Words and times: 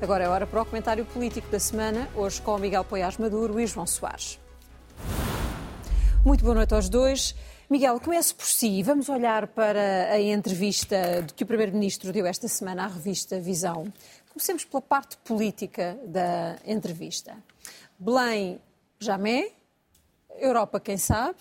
Agora 0.00 0.22
é 0.22 0.28
hora 0.28 0.46
para 0.46 0.62
o 0.62 0.64
comentário 0.64 1.04
político 1.04 1.50
da 1.50 1.58
semana, 1.58 2.08
hoje 2.14 2.40
com 2.40 2.54
o 2.54 2.58
Miguel 2.58 2.84
Poiás 2.84 3.16
Maduro 3.16 3.58
e 3.58 3.66
João 3.66 3.84
Soares. 3.84 4.38
Muito 6.24 6.44
boa 6.44 6.54
noite 6.54 6.72
aos 6.72 6.88
dois. 6.88 7.34
Miguel, 7.68 7.98
comece 7.98 8.32
por 8.32 8.46
si. 8.46 8.80
Vamos 8.84 9.08
olhar 9.08 9.48
para 9.48 10.12
a 10.12 10.20
entrevista 10.20 11.26
que 11.34 11.42
o 11.42 11.46
Primeiro-Ministro 11.46 12.12
deu 12.12 12.26
esta 12.26 12.46
semana 12.46 12.84
à 12.84 12.86
revista 12.86 13.40
Visão. 13.40 13.92
Comecemos 14.32 14.64
pela 14.64 14.80
parte 14.80 15.16
política 15.18 15.98
da 16.06 16.56
entrevista. 16.64 17.36
Belém, 17.98 18.60
jamais. 19.00 19.50
Europa, 20.36 20.78
quem 20.78 20.96
sabe. 20.96 21.40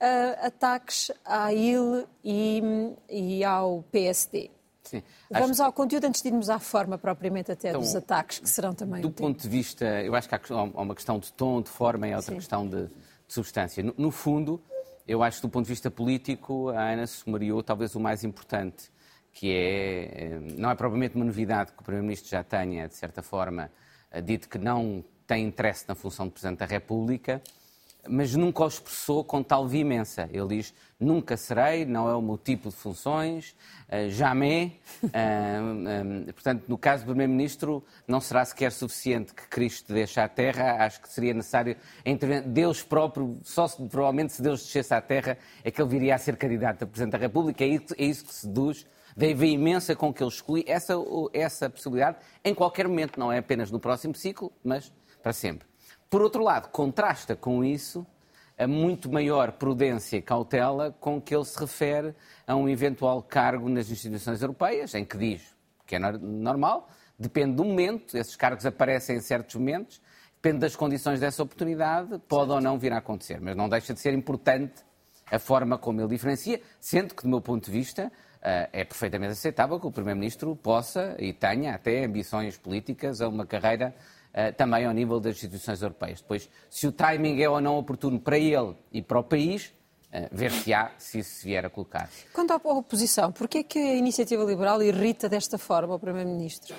Uh, 0.00 0.46
ataques 0.46 1.10
à 1.24 1.52
IL 1.52 2.06
e, 2.22 2.62
e 3.10 3.44
ao 3.44 3.82
PSD. 3.90 4.55
Sim, 4.86 5.02
Vamos 5.30 5.58
ao 5.58 5.72
conteúdo 5.72 6.04
antes 6.04 6.22
de 6.22 6.28
irmos 6.28 6.48
à 6.48 6.58
forma 6.58 6.96
propriamente 6.96 7.50
até 7.50 7.70
então, 7.70 7.80
dos 7.80 7.94
ataques, 7.94 8.38
que 8.38 8.48
serão 8.48 8.72
também. 8.72 9.02
Do 9.02 9.10
ponto 9.10 9.42
de 9.42 9.48
vista, 9.48 9.84
eu 9.84 10.14
acho 10.14 10.28
que 10.28 10.34
há 10.34 10.62
uma 10.62 10.94
questão 10.94 11.18
de 11.18 11.32
tom, 11.32 11.60
de 11.60 11.68
forma 11.70 12.06
e 12.06 12.14
outra 12.14 12.30
Sim. 12.30 12.36
questão 12.36 12.68
de, 12.68 12.86
de 12.86 12.92
substância. 13.34 13.82
No, 13.82 13.94
no, 13.98 14.10
fundo, 14.10 14.62
eu 15.06 15.22
acho 15.22 15.38
que 15.38 15.42
do 15.42 15.50
ponto 15.50 15.64
de 15.64 15.72
vista 15.72 15.90
político, 15.90 16.68
a 16.70 16.92
Ana 16.92 17.06
sumariou 17.06 17.62
talvez 17.62 17.94
o 17.96 18.00
mais 18.00 18.22
importante, 18.22 18.90
que 19.32 19.50
é, 19.50 20.04
eh, 20.04 20.40
não 20.56 20.70
é 20.70 20.74
propriamente 20.74 21.16
uma 21.16 21.24
novidade 21.24 21.72
que 21.72 21.80
o 21.80 21.84
Primeiro-Ministro 21.84 22.30
já 22.30 22.42
tenha, 22.42 22.88
de 22.88 22.94
certa 22.94 23.22
forma, 23.22 23.70
eh, 24.10 24.20
dito 24.20 24.48
que 24.48 24.56
não 24.56 25.04
tem 25.26 25.44
interesse 25.44 25.84
na 25.88 25.94
função 25.94 26.26
de 26.26 26.32
Presidente 26.32 26.60
da 26.60 26.66
República, 26.66 27.42
mas 28.08 28.34
nunca 28.34 28.64
o 28.64 28.68
expressou 28.68 29.24
com 29.24 29.42
tal 29.42 29.66
veemência. 29.66 30.28
Ele 30.32 30.56
diz: 30.56 30.74
nunca 30.98 31.36
serei, 31.36 31.84
não 31.84 32.08
é 32.08 32.14
o 32.14 32.22
meu 32.22 32.38
tipo 32.38 32.68
de 32.68 32.76
funções, 32.76 33.54
uh, 33.88 34.10
jamais. 34.10 34.72
Uh, 35.02 35.08
um, 35.08 36.32
portanto, 36.32 36.64
no 36.68 36.78
caso 36.78 37.04
do 37.04 37.08
Primeiro-Ministro, 37.08 37.84
não 38.06 38.20
será 38.20 38.44
sequer 38.44 38.72
suficiente 38.72 39.34
que 39.34 39.46
Cristo 39.48 39.92
deixe 39.92 40.18
a 40.20 40.28
terra, 40.28 40.84
acho 40.84 41.00
que 41.00 41.08
seria 41.08 41.34
necessário. 41.34 41.76
Deus 42.46 42.82
próprio, 42.82 43.38
só 43.42 43.68
se, 43.68 43.76
provavelmente 43.88 44.32
se 44.32 44.42
Deus 44.42 44.62
descesse 44.62 44.94
à 44.94 45.00
terra, 45.00 45.38
é 45.62 45.70
que 45.70 45.80
ele 45.80 45.88
viria 45.88 46.14
a 46.14 46.18
ser 46.18 46.36
candidato 46.36 46.84
a 46.84 46.86
Presidente 46.86 47.12
da 47.12 47.18
República, 47.18 47.64
é 47.64 47.68
isso, 47.68 47.94
é 47.96 48.04
isso 48.04 48.24
que 48.24 48.34
seduz 48.34 48.86
da 49.16 49.32
veemência 49.32 49.96
com 49.96 50.12
que 50.12 50.22
ele 50.22 50.30
exclui 50.30 50.62
essa, 50.66 50.94
essa 51.32 51.70
possibilidade 51.70 52.18
em 52.44 52.54
qualquer 52.54 52.86
momento, 52.86 53.18
não 53.18 53.32
é 53.32 53.38
apenas 53.38 53.70
no 53.70 53.80
próximo 53.80 54.14
ciclo, 54.14 54.52
mas 54.62 54.92
para 55.22 55.32
sempre. 55.32 55.66
Por 56.08 56.22
outro 56.22 56.42
lado, 56.42 56.68
contrasta 56.68 57.34
com 57.34 57.64
isso 57.64 58.06
a 58.58 58.66
muito 58.66 59.10
maior 59.10 59.52
prudência 59.52 60.16
e 60.16 60.22
cautela 60.22 60.96
com 60.98 61.20
que 61.20 61.34
ele 61.34 61.44
se 61.44 61.58
refere 61.58 62.14
a 62.46 62.56
um 62.56 62.68
eventual 62.68 63.22
cargo 63.22 63.68
nas 63.68 63.90
instituições 63.90 64.40
europeias, 64.40 64.94
em 64.94 65.04
que 65.04 65.18
diz 65.18 65.54
que 65.86 65.94
é 65.94 65.98
normal, 65.98 66.88
depende 67.18 67.54
do 67.56 67.64
momento, 67.64 68.16
esses 68.16 68.34
cargos 68.34 68.66
aparecem 68.66 69.16
em 69.16 69.20
certos 69.20 69.54
momentos, 69.54 70.02
depende 70.34 70.58
das 70.58 70.74
condições 70.74 71.20
dessa 71.20 71.42
oportunidade, 71.42 72.18
pode 72.26 72.50
ou 72.50 72.60
não 72.60 72.78
vir 72.78 72.92
a 72.92 72.98
acontecer, 72.98 73.40
mas 73.40 73.54
não 73.56 73.68
deixa 73.68 73.94
de 73.94 74.00
ser 74.00 74.12
importante 74.12 74.84
a 75.30 75.38
forma 75.38 75.78
como 75.78 76.00
ele 76.00 76.08
diferencia, 76.08 76.60
sendo 76.80 77.14
que, 77.14 77.22
do 77.22 77.28
meu 77.28 77.40
ponto 77.40 77.66
de 77.66 77.70
vista, 77.70 78.12
eh, 78.42 78.68
é 78.72 78.84
perfeitamente 78.84 79.32
aceitável 79.32 79.78
que 79.80 79.86
o 79.86 79.90
Primeiro-Ministro 79.90 80.54
possa 80.56 81.16
e 81.18 81.32
tenha 81.32 81.74
até 81.74 82.04
ambições 82.04 82.56
políticas 82.56 83.20
a 83.20 83.28
uma 83.28 83.46
carreira 83.46 83.94
também 84.56 84.84
ao 84.84 84.92
nível 84.92 85.18
das 85.18 85.36
instituições 85.36 85.80
europeias. 85.80 86.20
Depois, 86.20 86.48
se 86.68 86.86
o 86.86 86.92
timing 86.92 87.40
é 87.40 87.48
ou 87.48 87.60
não 87.60 87.78
oportuno 87.78 88.20
para 88.20 88.38
ele 88.38 88.74
e 88.92 89.00
para 89.00 89.18
o 89.18 89.24
país, 89.24 89.72
uh, 90.12 90.28
ver-se-á 90.30 90.92
se 90.98 91.20
isso 91.20 91.36
se 91.36 91.44
vier 91.46 91.64
a 91.64 91.70
colocar. 91.70 92.08
Quanto 92.32 92.52
à 92.52 92.56
oposição, 92.56 93.32
porquê 93.32 93.58
é 93.58 93.62
que 93.62 93.78
a 93.78 93.94
iniciativa 93.94 94.44
liberal 94.44 94.82
irrita 94.82 95.28
desta 95.28 95.58
forma 95.58 95.94
o 95.94 95.98
Primeiro-Ministro? 95.98 96.74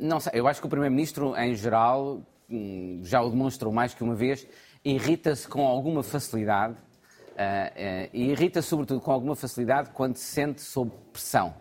Não 0.00 0.18
sei, 0.20 0.32
eu 0.34 0.46
acho 0.46 0.60
que 0.60 0.66
o 0.66 0.70
Primeiro-Ministro, 0.70 1.36
em 1.36 1.54
geral, 1.54 2.22
hum, 2.50 3.00
já 3.02 3.22
o 3.22 3.30
demonstrou 3.30 3.72
mais 3.72 3.94
que 3.94 4.02
uma 4.02 4.14
vez, 4.14 4.46
irrita-se 4.84 5.46
com 5.46 5.66
alguma 5.66 6.02
facilidade 6.02 6.74
uh, 6.74 8.08
e 8.12 8.30
irrita 8.30 8.62
sobretudo 8.62 9.00
com 9.00 9.12
alguma 9.12 9.36
facilidade 9.36 9.90
quando 9.90 10.16
se 10.16 10.24
sente 10.24 10.60
sob 10.60 10.90
pressão. 11.12 11.54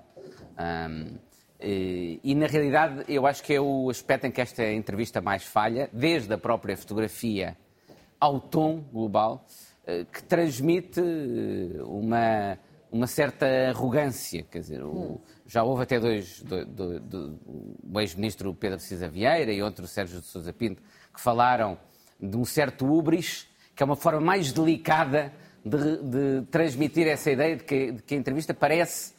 Um, 0.60 1.18
e, 1.60 2.36
na 2.36 2.46
realidade, 2.46 3.04
eu 3.08 3.26
acho 3.26 3.44
que 3.44 3.54
é 3.54 3.62
o 3.62 3.90
aspecto 3.90 4.26
em 4.28 4.32
que 4.32 4.42
esta 4.42 4.64
entrevista 4.72 5.22
mais 5.22 5.44
falha, 5.44 5.90
desde 5.92 6.34
a 6.34 6.38
própria 6.38 6.78
fotografia 6.78 7.58
ao 8.20 8.40
tom 8.40 8.82
global, 8.92 9.46
eh, 9.86 10.06
que 10.12 10.22
transmite 10.24 11.00
eh, 11.00 11.82
uma, 11.84 12.60
uma 12.92 13.08
certa 13.08 13.46
arrogância. 13.70 14.44
Quer 14.52 14.60
dizer, 14.60 14.84
o, 14.84 15.22
já 15.46 15.64
houve 15.64 15.84
até 15.84 16.00
dois, 16.00 16.42
do, 16.42 16.66
do, 16.66 17.00
do, 17.00 17.40
o 17.92 18.02
ex-ministro 18.02 18.54
Pedro 18.54 18.80
Cisa 18.80 19.08
Vieira 19.08 19.52
e 19.52 19.62
outro 19.62 19.88
Sérgio 19.88 20.20
de 20.20 20.28
Sousa 20.28 20.52
Pinto, 20.52 20.82
que 21.14 21.22
falaram 21.22 21.78
de 22.20 22.36
um 22.36 22.44
certo 22.44 22.86
ubris, 22.86 23.48
que 23.76 23.82
é 23.82 23.86
uma 23.86 23.96
forma 23.96 24.20
mais 24.20 24.52
delicada 24.52 25.32
de, 25.64 25.98
de 26.04 26.46
transmitir 26.52 27.08
essa 27.08 27.32
ideia 27.32 27.56
de 27.56 27.64
que, 27.64 27.92
de 27.94 28.04
que 28.04 28.14
a 28.14 28.18
entrevista 28.18 28.54
parece 28.54 29.14
eh, 29.14 29.17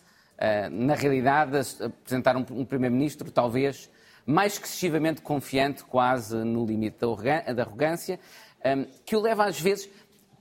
na 0.70 0.94
realidade, 0.94 1.58
apresentar 1.82 2.36
um, 2.36 2.64
Primeiro-Ministro 2.64 3.30
talvez 3.30 3.90
mais 4.24 4.58
excessivamente 4.58 5.22
confiante, 5.22 5.82
quase 5.84 6.36
no 6.36 6.64
limite 6.64 6.98
da 7.00 7.62
arrogância, 7.62 8.20
ehm, 8.62 8.84
que 9.04 9.16
o 9.16 9.20
leva 9.20 9.46
às 9.46 9.58
vezes 9.58 9.88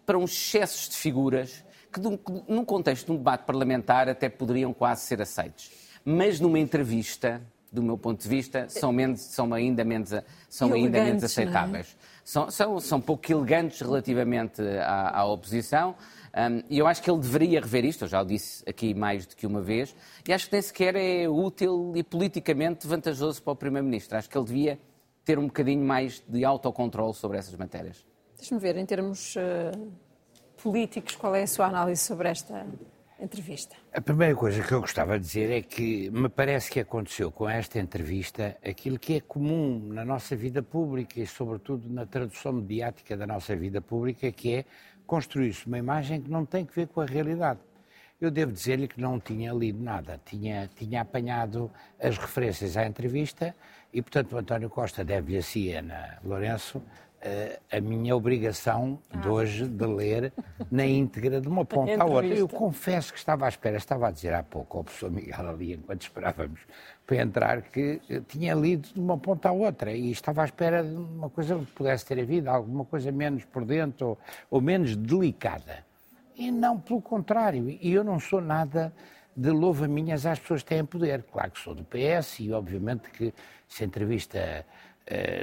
para 0.05 0.17
uns 0.17 0.31
excessos 0.31 0.89
de 0.89 0.97
figuras 0.97 1.63
que, 1.91 2.01
num 2.47 2.65
contexto 2.65 3.05
de 3.05 3.11
um 3.13 3.17
debate 3.17 3.45
parlamentar, 3.45 4.09
até 4.09 4.29
poderiam 4.29 4.73
quase 4.73 5.01
ser 5.01 5.21
aceitos. 5.21 5.71
Mas 6.03 6.39
numa 6.39 6.59
entrevista, 6.59 7.41
do 7.71 7.81
meu 7.81 7.97
ponto 7.97 8.21
de 8.21 8.27
vista, 8.27 8.67
são, 8.69 8.91
menos, 8.91 9.21
são 9.21 9.53
ainda 9.53 9.83
menos, 9.83 10.11
são 10.49 10.73
ainda 10.73 11.03
menos 11.03 11.23
é? 11.23 11.25
aceitáveis. 11.25 11.87
É? 11.87 12.07
São, 12.23 12.51
são, 12.51 12.79
são 12.79 13.01
pouco 13.01 13.31
elegantes 13.31 13.79
relativamente 13.79 14.61
à, 14.61 15.19
à 15.19 15.25
oposição. 15.25 15.95
Um, 16.37 16.61
e 16.69 16.77
eu 16.77 16.85
acho 16.85 17.01
que 17.01 17.09
ele 17.09 17.19
deveria 17.19 17.59
rever 17.59 17.83
isto, 17.83 18.03
eu 18.03 18.07
já 18.07 18.21
o 18.21 18.25
disse 18.25 18.63
aqui 18.69 18.93
mais 18.93 19.25
do 19.25 19.35
que 19.35 19.47
uma 19.47 19.59
vez, 19.59 19.95
e 20.27 20.31
acho 20.31 20.45
que 20.45 20.53
nem 20.53 20.61
sequer 20.61 20.95
é 20.95 21.27
útil 21.27 21.93
e 21.95 22.03
politicamente 22.03 22.85
vantajoso 22.85 23.41
para 23.41 23.53
o 23.53 23.55
Primeiro-Ministro. 23.55 24.19
Acho 24.19 24.29
que 24.29 24.37
ele 24.37 24.45
devia 24.45 24.79
ter 25.25 25.39
um 25.39 25.47
bocadinho 25.47 25.83
mais 25.83 26.23
de 26.27 26.45
autocontrole 26.45 27.15
sobre 27.15 27.39
essas 27.39 27.55
matérias. 27.55 28.05
Deixa-me 28.37 28.61
ver, 28.61 28.77
em 28.77 28.85
termos 28.85 29.35
uh, 29.35 29.91
políticos, 30.61 31.15
qual 31.15 31.35
é 31.35 31.41
a 31.41 31.47
sua 31.47 31.65
análise 31.65 32.03
sobre 32.03 32.29
esta 32.29 32.67
entrevista? 33.19 33.75
A 33.91 33.99
primeira 33.99 34.35
coisa 34.35 34.61
que 34.61 34.71
eu 34.71 34.79
gostava 34.79 35.17
de 35.17 35.25
dizer 35.25 35.49
é 35.49 35.61
que 35.63 36.11
me 36.11 36.29
parece 36.29 36.69
que 36.69 36.79
aconteceu 36.79 37.31
com 37.31 37.49
esta 37.49 37.79
entrevista 37.79 38.55
aquilo 38.63 38.99
que 38.99 39.15
é 39.15 39.21
comum 39.21 39.79
na 39.87 40.05
nossa 40.05 40.35
vida 40.35 40.61
pública 40.61 41.19
e, 41.19 41.25
sobretudo, 41.25 41.89
na 41.89 42.05
tradução 42.05 42.53
mediática 42.53 43.17
da 43.17 43.25
nossa 43.25 43.55
vida 43.55 43.81
pública, 43.81 44.31
que 44.31 44.53
é 44.53 44.65
construir-se 45.07 45.65
uma 45.65 45.77
imagem 45.77 46.21
que 46.21 46.29
não 46.29 46.45
tem 46.45 46.65
que 46.65 46.75
ver 46.75 46.87
com 46.87 47.01
a 47.01 47.05
realidade. 47.05 47.59
Eu 48.19 48.29
devo 48.29 48.51
dizer-lhe 48.51 48.87
que 48.87 48.99
não 48.99 49.19
tinha 49.19 49.53
lido 49.53 49.81
nada, 49.81 50.19
tinha, 50.25 50.69
tinha 50.75 51.01
apanhado 51.01 51.71
as 51.99 52.17
referências 52.17 52.75
à 52.75 52.85
entrevista 52.85 53.55
e, 53.93 54.01
portanto, 54.01 54.33
o 54.33 54.37
António 54.37 54.69
Costa 54.69 55.03
deve-lhe 55.03 55.37
assim, 55.37 55.71
Ana 55.71 56.17
Lourenço, 56.23 56.81
a 57.71 57.79
minha 57.79 58.15
obrigação 58.15 58.99
de 59.11 59.27
ah. 59.27 59.31
hoje 59.31 59.67
de 59.67 59.85
ler 59.85 60.33
na 60.71 60.85
íntegra 60.85 61.39
de 61.41 61.47
uma 61.47 61.63
ponta 61.65 62.01
à 62.01 62.05
outra. 62.05 62.33
Eu 62.33 62.47
confesso 62.47 63.11
que 63.11 63.19
estava 63.19 63.45
à 63.45 63.49
espera, 63.49 63.77
estava 63.77 64.07
a 64.07 64.11
dizer 64.11 64.33
há 64.33 64.43
pouco 64.43 64.77
ao 64.77 64.83
professor 64.83 65.11
Miguel 65.11 65.49
ali, 65.49 65.73
enquanto 65.73 66.01
esperávamos 66.01 66.59
para 67.05 67.17
entrar, 67.17 67.61
que 67.61 68.01
tinha 68.27 68.53
lido 68.53 68.89
de 68.93 68.99
uma 68.99 69.17
ponta 69.17 69.49
à 69.49 69.51
outra 69.51 69.91
e 69.91 70.11
estava 70.11 70.41
à 70.41 70.45
espera 70.45 70.83
de 70.83 70.95
uma 70.95 71.29
coisa 71.29 71.57
que 71.57 71.71
pudesse 71.71 72.05
ter 72.05 72.19
havido, 72.19 72.49
alguma 72.49 72.83
coisa 72.85 73.11
menos 73.11 73.45
por 73.45 73.63
dentro 73.63 74.07
ou, 74.07 74.17
ou 74.49 74.61
menos 74.61 74.95
delicada. 74.95 75.85
E 76.35 76.51
não, 76.51 76.79
pelo 76.79 77.01
contrário, 77.01 77.69
e 77.69 77.93
eu 77.93 78.03
não 78.03 78.19
sou 78.19 78.41
nada 78.41 78.93
de 79.35 79.51
louva-minhas 79.51 80.25
às 80.25 80.39
pessoas 80.39 80.63
que 80.63 80.69
têm 80.69 80.83
poder. 80.83 81.23
Claro 81.31 81.51
que 81.51 81.59
sou 81.59 81.75
do 81.75 81.83
PS 81.83 82.39
e, 82.39 82.51
obviamente, 82.51 83.09
que 83.11 83.33
se 83.67 83.83
entrevista 83.83 84.65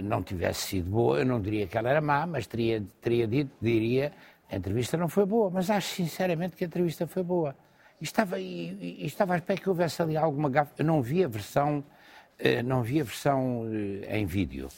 não 0.02 0.22
tivesse 0.22 0.68
sido 0.68 0.90
boa, 0.90 1.18
eu 1.18 1.24
não 1.24 1.40
diria 1.40 1.66
que 1.66 1.76
ela 1.76 1.88
era 1.88 2.00
má, 2.00 2.26
mas 2.26 2.46
teria, 2.46 2.82
teria 3.00 3.26
dito, 3.26 3.50
diria, 3.60 4.12
a 4.50 4.56
entrevista 4.56 4.96
não 4.96 5.08
foi 5.08 5.24
boa. 5.26 5.50
Mas 5.50 5.70
acho 5.70 5.88
sinceramente 5.94 6.56
que 6.56 6.64
a 6.64 6.66
entrevista 6.66 7.06
foi 7.06 7.22
boa. 7.22 7.56
E 8.00 8.04
estava, 8.04 8.38
e, 8.38 9.00
e 9.00 9.06
estava 9.06 9.34
à 9.34 9.36
espera 9.36 9.60
que 9.60 9.68
houvesse 9.68 10.02
ali 10.02 10.16
alguma 10.16 10.50
gafa. 10.50 10.74
Eu 10.78 10.84
não 10.84 11.00
vi 11.00 11.24
a 11.24 11.28
versão, 11.28 11.78
uh, 11.78 12.62
não 12.64 12.82
vi 12.82 13.00
a 13.00 13.04
versão 13.04 13.62
uh, 13.62 14.04
em 14.08 14.26
vídeo, 14.26 14.68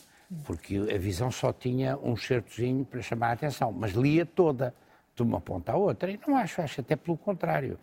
porque 0.45 0.77
a 0.77 0.99
visão 0.99 1.31
só 1.31 1.53
tinha 1.53 1.97
um 1.99 2.17
certozinho 2.17 2.85
para 2.85 3.03
chamar 3.03 3.29
a 3.29 3.33
atenção, 3.33 3.73
mas 3.73 3.93
lia 3.93 4.25
toda, 4.25 4.75
de 5.15 5.23
uma 5.23 5.41
ponta 5.41 5.73
à 5.73 5.77
outra. 5.77 6.11
E 6.11 6.21
não 6.27 6.37
acho, 6.37 6.61
acho 6.61 6.81
até 6.81 6.95
pelo 6.95 7.17
contrário. 7.17 7.79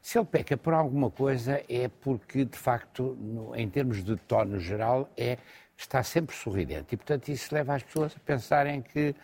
Se 0.00 0.18
ele 0.18 0.26
peca 0.26 0.56
por 0.56 0.72
alguma 0.72 1.10
coisa 1.10 1.62
é 1.68 1.88
porque, 1.88 2.44
de 2.44 2.56
facto, 2.56 3.16
no, 3.20 3.54
em 3.54 3.68
termos 3.68 4.02
de 4.02 4.16
tono 4.16 4.58
geral, 4.58 5.10
é 5.16 5.36
está 5.78 6.02
sempre 6.02 6.34
sorridente. 6.34 6.94
E, 6.94 6.96
portanto, 6.96 7.28
isso 7.28 7.54
leva 7.54 7.76
as 7.76 7.82
pessoas 7.82 8.14
a 8.16 8.20
pensarem 8.20 8.82
que 8.82 9.14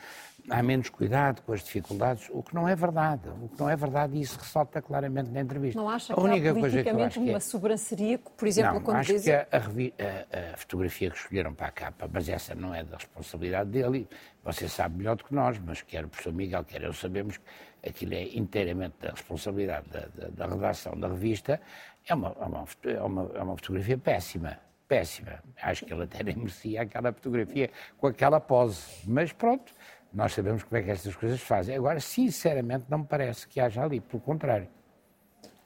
há 0.48 0.62
menos 0.62 0.88
cuidado 0.88 1.42
com 1.42 1.52
as 1.52 1.64
dificuldades, 1.64 2.28
o 2.30 2.42
que 2.42 2.54
não 2.54 2.68
é 2.68 2.76
verdade. 2.76 3.28
O 3.42 3.48
que 3.48 3.58
não 3.58 3.68
é 3.68 3.74
verdade 3.74 4.16
e 4.16 4.20
isso 4.20 4.38
ressalta 4.38 4.80
claramente 4.80 5.30
na 5.30 5.40
entrevista. 5.40 5.80
Não 5.80 5.88
acha 5.88 6.14
que 6.14 6.20
a 6.20 6.22
única 6.22 6.50
há 6.50 6.54
politicamente 6.54 7.18
que 7.18 7.28
uma 7.28 7.38
é... 7.38 7.40
sobranceria, 7.40 8.18
por 8.18 8.46
exemplo, 8.46 8.74
não, 8.74 8.82
quando 8.82 8.98
acho 8.98 9.12
diz... 9.12 9.24
que 9.24 9.32
a, 9.32 9.46
a, 9.50 10.52
a, 10.52 10.56
fotografia 10.56 11.10
que 11.10 11.16
escolheram 11.16 11.54
para 11.54 11.66
a 11.66 11.72
capa, 11.72 12.08
mas 12.12 12.28
essa 12.28 12.54
não 12.54 12.72
é 12.72 12.84
da 12.84 12.96
responsabilidade 12.96 13.70
dele, 13.70 14.06
você 14.44 14.68
sabe 14.68 14.98
melhor 14.98 15.16
do 15.16 15.24
que 15.24 15.34
nós, 15.34 15.58
mas 15.58 15.82
quer 15.82 16.04
o 16.04 16.08
professor 16.08 16.32
Miguel, 16.32 16.62
quer 16.64 16.82
eu, 16.82 16.92
sabemos 16.92 17.38
que 17.38 17.88
aquilo 17.88 18.14
é 18.14 18.22
inteiramente 18.36 18.94
da 19.00 19.10
responsabilidade 19.10 19.88
da, 19.88 20.06
da, 20.14 20.28
da 20.28 20.46
redação 20.46 20.96
da 20.98 21.08
revista, 21.08 21.60
é 22.06 22.14
uma, 22.14 22.36
é 22.40 22.44
uma, 22.44 22.64
é 22.84 23.02
uma, 23.02 23.30
é 23.34 23.42
uma 23.42 23.56
fotografia 23.56 23.98
péssima 23.98 24.58
péssima. 24.88 25.42
Acho 25.62 25.84
que 25.84 25.92
ele 25.92 26.04
até 26.04 26.22
nem 26.22 26.36
merecia 26.36 26.82
aquela 26.82 27.12
fotografia 27.12 27.70
com 27.96 28.06
aquela 28.06 28.40
pose. 28.40 28.86
Mas 29.06 29.32
pronto, 29.32 29.72
nós 30.12 30.32
sabemos 30.32 30.62
como 30.62 30.76
é 30.76 30.82
que 30.82 30.90
estas 30.90 31.14
coisas 31.16 31.40
se 31.40 31.46
fazem. 31.46 31.76
Agora, 31.76 32.00
sinceramente, 32.00 32.84
não 32.88 32.98
me 32.98 33.06
parece 33.06 33.46
que 33.48 33.60
haja 33.60 33.82
ali, 33.82 34.00
pelo 34.00 34.22
contrário. 34.22 34.68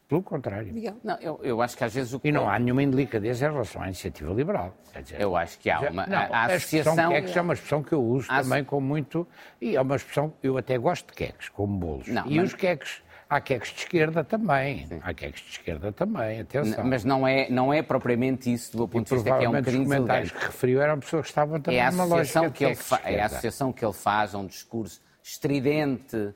Pelo 0.08 0.22
contrário. 0.22 0.72
Miguel. 0.72 0.96
Não, 1.04 1.18
eu, 1.20 1.38
eu 1.42 1.60
acho 1.60 1.76
que 1.76 1.84
às 1.84 1.92
vezes 1.92 2.14
o 2.14 2.20
E 2.24 2.32
não 2.32 2.48
há 2.48 2.58
nenhuma 2.58 2.82
indelicadeza 2.82 3.46
em 3.46 3.50
relação 3.50 3.82
à 3.82 3.86
iniciativa 3.86 4.32
liberal. 4.32 4.74
Dizer, 5.02 5.20
eu 5.20 5.36
acho 5.36 5.58
que 5.58 5.68
há 5.68 5.80
uma. 5.80 6.06
Não, 6.06 6.16
a, 6.16 6.26
a, 6.28 6.44
associação. 6.46 7.10
Queques 7.10 7.36
é 7.36 7.40
uma 7.42 7.52
expressão 7.52 7.82
que 7.82 7.92
eu 7.92 8.02
uso 8.02 8.26
também 8.26 8.64
com 8.64 8.80
muito. 8.80 9.28
E 9.60 9.76
é 9.76 9.80
uma 9.80 9.96
expressão. 9.96 10.32
Eu 10.42 10.56
até 10.56 10.78
gosto 10.78 11.08
de 11.08 11.12
queques, 11.12 11.50
como 11.50 11.76
bolos. 11.78 12.08
Não, 12.08 12.26
e 12.26 12.36
mas... 12.36 12.48
os 12.48 12.54
queques 12.54 13.02
Há 13.30 13.40
queques 13.40 13.72
de 13.72 13.80
esquerda 13.80 14.24
também. 14.24 14.86
Sim. 14.86 15.00
Há 15.02 15.12
queques 15.12 15.42
de 15.42 15.50
esquerda 15.50 15.92
também, 15.92 16.40
atenção. 16.40 16.84
Mas 16.84 17.04
não 17.04 17.28
é, 17.28 17.50
não 17.50 17.72
é 17.72 17.82
propriamente 17.82 18.50
isso 18.50 18.72
do 18.72 18.78
meu 18.78 18.88
ponto 18.88 19.06
de 19.06 19.14
vista 19.14 19.38
que 19.38 19.44
é 19.44 19.48
um 19.48 19.52
bocadinho 19.52 19.82
os 19.82 19.88
comentários 19.88 20.32
que 20.32 20.46
referiu 20.46 20.80
eram 20.80 20.98
pessoas 20.98 21.22
que 21.22 21.28
estavam 21.28 21.60
também 21.60 21.78
é 21.78 21.90
numa 21.90 22.04
lógica 22.04 22.50
que 22.50 22.64
ele 22.64 22.76
É 23.04 23.20
a 23.20 23.26
associação 23.26 23.72
que 23.72 23.84
ele 23.84 23.92
faz 23.92 24.34
a 24.34 24.38
um 24.38 24.46
discurso 24.46 25.00
estridente 25.22 26.16
uh, 26.16 26.30
uh, 26.30 26.34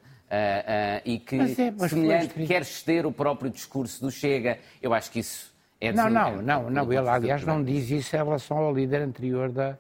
e 1.05 1.19
que, 1.19 1.37
mas 1.37 1.59
é, 1.59 1.71
mas 1.71 1.91
semelhante, 1.91 2.47
quer 2.47 2.65
ceder 2.65 3.07
o 3.07 3.13
próprio 3.13 3.51
discurso 3.51 4.03
do 4.03 4.11
Chega. 4.11 4.59
Eu 4.83 4.93
acho 4.93 5.11
que 5.11 5.21
isso 5.21 5.51
é... 5.81 5.93
Não, 5.93 6.11
não, 6.11 6.43
não, 6.43 6.71
não. 6.71 6.93
Ele, 6.93 7.09
aliás, 7.09 7.43
não 7.45 7.65
diz 7.65 7.91
isso 7.91 8.15
em 8.15 8.19
relação 8.19 8.59
ao 8.59 8.75
líder 8.75 9.01
anterior 9.01 9.51
da 9.51 9.79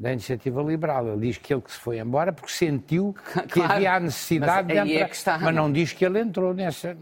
da 0.00 0.12
iniciativa 0.12 0.62
liberal. 0.62 1.06
Ele 1.08 1.26
diz 1.26 1.36
que 1.36 1.52
ele 1.52 1.60
que 1.60 1.70
se 1.70 1.78
foi 1.78 1.98
embora 1.98 2.32
porque 2.32 2.50
sentiu 2.50 3.14
que 3.48 3.60
claro, 3.60 3.74
havia 3.74 3.92
a 3.92 4.00
necessidade 4.00 4.68
de 4.68 4.78
é 4.78 4.80
entrar. 4.80 5.08
É 5.08 5.10
está... 5.10 5.38
Mas 5.38 5.54
não 5.54 5.70
diz 5.70 5.92
que 5.92 6.04
ele 6.06 6.18
entrou 6.20 6.54
nessa. 6.54 6.96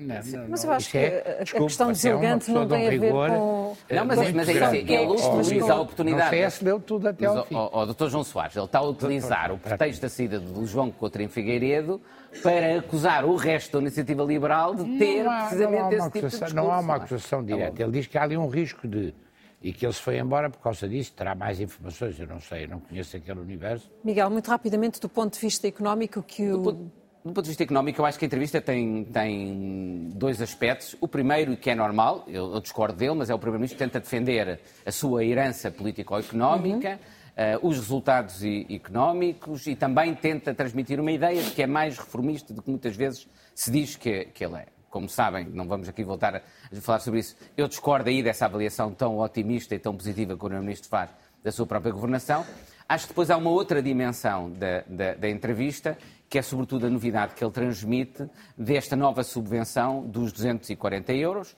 mas 0.48 0.64
eu 0.64 0.72
acho 0.72 0.90
que 0.90 0.98
é, 0.98 1.38
a 1.40 1.44
questão 1.44 1.92
deselegante 1.92 2.50
é 2.50 2.54
não 2.54 2.66
tem 2.66 2.86
a 2.86 2.90
ver 2.90 3.12
com. 3.12 3.76
Não, 3.88 4.04
mas, 4.04 4.32
mas 4.32 4.48
é 4.48 4.52
isso. 4.52 4.92
Ele 4.92 5.38
utiliza 5.38 5.72
a 5.72 5.80
oportunidade. 5.80 6.36
O 6.36 6.48
PS 6.48 6.60
leu 6.60 6.80
tudo 6.80 7.08
até 7.08 7.26
ao 7.26 7.46
fim. 7.46 7.54
O, 7.54 7.86
Dr. 7.86 8.08
João 8.08 8.24
Soares, 8.24 8.56
ele 8.56 8.64
está 8.64 8.80
a 8.80 8.82
utilizar 8.82 9.52
o 9.52 9.58
pretexto 9.58 10.02
da 10.02 10.08
saída 10.08 10.40
do 10.40 10.66
João 10.66 10.90
Coutinho 10.90 11.28
Figueiredo 11.28 12.00
para 12.42 12.78
acusar 12.78 13.24
o 13.24 13.36
resto 13.36 13.74
da 13.74 13.82
iniciativa 13.82 14.24
liberal 14.24 14.74
de 14.74 14.98
ter 14.98 15.26
há, 15.26 15.46
precisamente 15.46 15.94
esse 15.94 16.10
tipo 16.10 16.26
de 16.26 16.30
discurso. 16.30 16.56
Não 16.56 16.72
há 16.72 16.80
uma 16.80 16.96
acusação 16.96 17.44
direta. 17.44 17.80
Ele 17.80 17.92
diz 17.92 18.06
que 18.08 18.18
há 18.18 18.24
ali 18.24 18.36
um 18.36 18.48
risco 18.48 18.88
de 18.88 19.14
e 19.62 19.72
que 19.72 19.84
ele 19.84 19.92
se 19.92 20.00
foi 20.00 20.18
embora 20.18 20.48
por 20.48 20.60
causa 20.60 20.88
disso. 20.88 21.12
Terá 21.12 21.34
mais 21.34 21.60
informações, 21.60 22.18
eu 22.18 22.26
não 22.26 22.40
sei, 22.40 22.64
eu 22.64 22.68
não 22.68 22.80
conheço 22.80 23.16
aquele 23.16 23.40
universo. 23.40 23.90
Miguel, 24.04 24.30
muito 24.30 24.48
rapidamente, 24.48 25.00
do 25.00 25.08
ponto 25.08 25.34
de 25.34 25.40
vista 25.40 25.66
económico, 25.66 26.22
que 26.22 26.50
o. 26.50 26.58
Do 26.58 26.62
ponto, 26.62 26.92
do 27.24 27.32
ponto 27.32 27.42
de 27.42 27.50
vista 27.50 27.62
económico, 27.64 28.00
eu 28.00 28.06
acho 28.06 28.18
que 28.18 28.24
a 28.24 28.26
entrevista 28.26 28.60
tem, 28.60 29.04
tem 29.04 30.10
dois 30.14 30.40
aspectos. 30.40 30.96
O 31.00 31.08
primeiro, 31.08 31.56
que 31.56 31.68
é 31.68 31.74
normal, 31.74 32.24
eu, 32.28 32.54
eu 32.54 32.60
discordo 32.60 32.96
dele, 32.96 33.14
mas 33.14 33.28
é 33.28 33.34
o 33.34 33.38
Primeiro-Ministro 33.38 33.76
que 33.76 33.84
tenta 33.84 34.00
defender 34.00 34.60
a 34.86 34.92
sua 34.92 35.24
herança 35.24 35.70
político-económica. 35.70 36.90
Uhum. 36.90 37.18
Uh, 37.38 37.68
os 37.68 37.76
resultados 37.76 38.42
e, 38.42 38.66
económicos 38.68 39.68
e 39.68 39.76
também 39.76 40.12
tenta 40.12 40.52
transmitir 40.52 40.98
uma 40.98 41.12
ideia 41.12 41.40
de 41.40 41.52
que 41.52 41.62
é 41.62 41.68
mais 41.68 41.96
reformista 41.96 42.52
do 42.52 42.60
que 42.60 42.68
muitas 42.68 42.96
vezes 42.96 43.28
se 43.54 43.70
diz 43.70 43.94
que, 43.94 44.24
que 44.34 44.44
ele 44.44 44.56
é 44.56 44.66
como 44.90 45.08
sabem, 45.08 45.46
não 45.46 45.66
vamos 45.66 45.88
aqui 45.88 46.02
voltar 46.02 46.36
a 46.36 46.42
falar 46.80 47.00
sobre 47.00 47.20
isso, 47.20 47.36
eu 47.56 47.68
discordo 47.68 48.08
aí 48.08 48.22
dessa 48.22 48.46
avaliação 48.46 48.92
tão 48.92 49.18
otimista 49.18 49.74
e 49.74 49.78
tão 49.78 49.96
positiva 49.96 50.32
que 50.32 50.36
o 50.36 50.38
Primeiro-Ministro 50.38 50.88
faz 50.88 51.10
da 51.42 51.52
sua 51.52 51.66
própria 51.66 51.92
governação. 51.92 52.44
Acho 52.88 53.04
que 53.04 53.12
depois 53.12 53.30
há 53.30 53.36
uma 53.36 53.50
outra 53.50 53.82
dimensão 53.82 54.50
da, 54.50 54.82
da, 54.88 55.14
da, 55.14 55.28
entrevista, 55.28 55.98
que 56.28 56.38
é 56.38 56.42
sobretudo 56.42 56.86
a 56.86 56.90
novidade 56.90 57.34
que 57.34 57.44
ele 57.44 57.52
transmite 57.52 58.28
desta 58.56 58.96
nova 58.96 59.22
subvenção 59.22 60.02
dos 60.06 60.32
240 60.32 61.12
euros, 61.12 61.54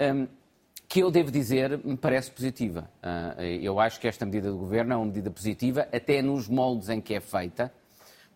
um, 0.00 0.26
que 0.88 1.00
eu 1.00 1.10
devo 1.10 1.30
dizer 1.30 1.78
me 1.84 1.96
parece 1.96 2.30
positiva. 2.30 2.90
Uh, 3.02 3.40
eu 3.42 3.78
acho 3.78 4.00
que 4.00 4.08
esta 4.08 4.26
medida 4.26 4.50
do 4.50 4.58
Governo 4.58 4.92
é 4.92 4.96
uma 4.96 5.06
medida 5.06 5.30
positiva, 5.30 5.88
até 5.92 6.20
nos 6.20 6.48
moldes 6.48 6.88
em 6.88 7.00
que 7.00 7.14
é 7.14 7.20
feita 7.20 7.72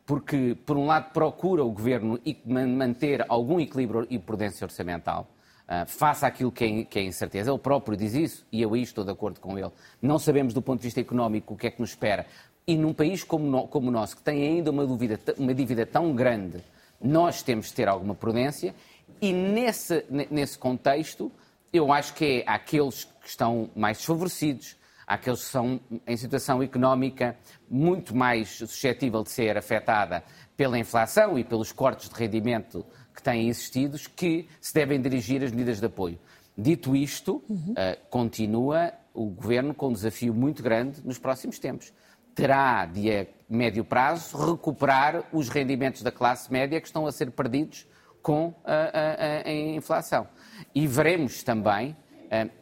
porque, 0.08 0.56
por 0.64 0.78
um 0.78 0.86
lado, 0.86 1.12
procura 1.12 1.62
o 1.62 1.70
governo 1.70 2.18
manter 2.46 3.26
algum 3.28 3.60
equilíbrio 3.60 4.06
e 4.08 4.18
prudência 4.18 4.64
orçamental. 4.64 5.28
Uh, 5.68 5.86
face 5.86 6.24
àquilo 6.24 6.50
que 6.50 6.64
é, 6.64 6.84
que 6.84 6.98
é 6.98 7.02
incerteza. 7.02 7.50
Ele 7.50 7.58
próprio 7.58 7.94
diz 7.94 8.14
isso 8.14 8.46
e 8.50 8.62
eu 8.62 8.72
aí 8.72 8.80
estou 8.80 9.04
de 9.04 9.10
acordo 9.10 9.38
com 9.38 9.58
ele. 9.58 9.70
Não 10.00 10.18
sabemos 10.18 10.54
do 10.54 10.62
ponto 10.62 10.80
de 10.80 10.86
vista 10.86 10.98
económico 10.98 11.52
o 11.52 11.56
que 11.58 11.66
é 11.66 11.70
que 11.70 11.78
nos 11.78 11.90
espera. 11.90 12.24
E 12.66 12.74
num 12.74 12.94
país 12.94 13.22
como, 13.22 13.44
no, 13.44 13.68
como 13.68 13.88
o 13.88 13.90
nosso, 13.90 14.16
que 14.16 14.22
tem 14.22 14.42
ainda 14.42 14.70
uma, 14.70 14.86
dúvida, 14.86 15.20
uma 15.36 15.52
dívida 15.52 15.84
tão 15.84 16.14
grande, 16.14 16.64
nós 16.98 17.42
temos 17.42 17.66
de 17.66 17.74
ter 17.74 17.86
alguma 17.86 18.14
prudência 18.14 18.74
e 19.20 19.30
nesse, 19.30 20.06
nesse 20.30 20.56
contexto 20.56 21.30
eu 21.70 21.92
acho 21.92 22.14
que 22.14 22.24
é 22.24 22.44
aqueles 22.46 23.04
que 23.04 23.28
estão 23.28 23.68
mais 23.76 23.98
desfavorecidos, 23.98 24.74
àqueles 25.08 25.40
que 25.40 25.50
são 25.50 25.80
em 26.06 26.16
situação 26.18 26.62
económica 26.62 27.34
muito 27.68 28.14
mais 28.14 28.50
suscetível 28.50 29.22
de 29.22 29.30
ser 29.30 29.56
afetada 29.56 30.22
pela 30.54 30.78
inflação 30.78 31.38
e 31.38 31.42
pelos 31.42 31.72
cortes 31.72 32.10
de 32.10 32.14
rendimento 32.14 32.84
que 33.14 33.22
têm 33.22 33.48
existido, 33.48 33.98
que 34.14 34.46
se 34.60 34.74
devem 34.74 35.00
dirigir 35.00 35.42
as 35.42 35.50
medidas 35.50 35.80
de 35.80 35.86
apoio. 35.86 36.18
Dito 36.56 36.94
isto, 36.94 37.42
uhum. 37.48 37.72
uh, 37.72 38.08
continua 38.10 38.92
o 39.14 39.30
Governo 39.30 39.72
com 39.72 39.88
um 39.88 39.92
desafio 39.92 40.34
muito 40.34 40.62
grande 40.62 41.00
nos 41.04 41.18
próximos 41.18 41.58
tempos. 41.58 41.92
Terá, 42.34 42.84
de 42.84 43.10
a 43.10 43.26
médio 43.48 43.84
prazo, 43.84 44.36
recuperar 44.36 45.24
os 45.32 45.48
rendimentos 45.48 46.02
da 46.02 46.12
classe 46.12 46.52
média 46.52 46.80
que 46.80 46.86
estão 46.86 47.06
a 47.06 47.12
ser 47.12 47.30
perdidos 47.30 47.86
com 48.20 48.54
a, 48.64 49.46
a, 49.46 49.48
a 49.48 49.52
inflação. 49.52 50.28
E 50.74 50.86
veremos 50.86 51.42
também 51.42 51.96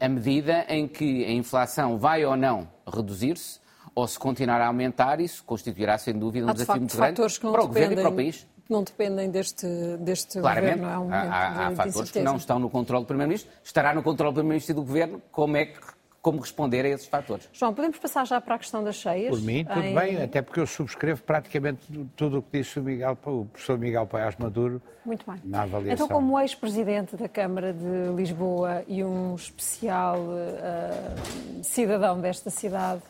a 0.00 0.08
medida 0.08 0.64
em 0.68 0.86
que 0.86 1.24
a 1.24 1.30
inflação 1.30 1.98
vai 1.98 2.24
ou 2.24 2.36
não 2.36 2.68
reduzir-se, 2.86 3.60
ou 3.94 4.06
se 4.06 4.18
continuar 4.18 4.60
a 4.60 4.66
aumentar, 4.66 5.20
isso 5.20 5.42
constituirá 5.44 5.96
sem 5.96 6.18
dúvida 6.18 6.46
um 6.46 6.50
há, 6.50 6.52
desafio 6.52 6.66
facto, 6.66 6.80
muito 6.80 6.96
grande 6.96 7.40
para 7.40 7.64
o 7.64 7.66
Governo 7.66 7.92
e 7.92 7.96
para 7.96 8.08
o 8.10 8.14
país. 8.14 8.46
Não 8.68 8.82
dependem 8.82 9.30
deste, 9.30 9.66
deste 10.00 10.40
Claramente, 10.40 10.80
governo. 10.80 10.92
É 10.92 10.98
um 10.98 11.12
há, 11.12 11.66
há 11.66 11.70
de 11.70 11.76
fatores 11.76 12.10
que 12.10 12.20
não 12.20 12.36
estão 12.36 12.58
no 12.58 12.68
controle 12.68 13.04
do 13.04 13.06
Primeiro-Ministro. 13.06 13.50
Estará 13.62 13.94
no 13.94 14.02
controle 14.02 14.32
do 14.32 14.34
Primeiro-Ministro 14.34 14.72
e 14.72 14.74
do 14.74 14.82
Governo 14.82 15.22
como 15.30 15.56
é 15.56 15.66
que 15.66 15.80
como 16.26 16.40
responder 16.40 16.84
a 16.84 16.88
esses 16.88 17.06
fatores. 17.06 17.48
João, 17.52 17.72
podemos 17.72 18.00
passar 18.00 18.26
já 18.26 18.40
para 18.40 18.56
a 18.56 18.58
questão 18.58 18.82
das 18.82 18.96
cheias? 18.96 19.30
Por 19.30 19.40
mim, 19.40 19.64
tudo 19.64 19.80
em... 19.80 19.94
bem, 19.94 20.20
até 20.20 20.42
porque 20.42 20.58
eu 20.58 20.66
subscrevo 20.66 21.22
praticamente 21.22 21.86
tudo 22.16 22.38
o 22.38 22.42
que 22.42 22.58
disse 22.58 22.80
o, 22.80 22.82
Miguel, 22.82 23.16
o 23.26 23.44
professor 23.44 23.78
Miguel 23.78 24.08
Paiás 24.08 24.34
Maduro 24.34 24.82
Muito 25.04 25.24
bem. 25.24 25.40
na 25.44 25.62
avaliação. 25.62 26.06
Então, 26.06 26.08
como 26.08 26.36
ex-presidente 26.40 27.14
da 27.14 27.28
Câmara 27.28 27.72
de 27.72 28.12
Lisboa 28.16 28.82
e 28.88 29.04
um 29.04 29.36
especial 29.36 30.18
uh, 30.18 31.62
cidadão 31.62 32.20
desta 32.20 32.50
cidade, 32.50 33.02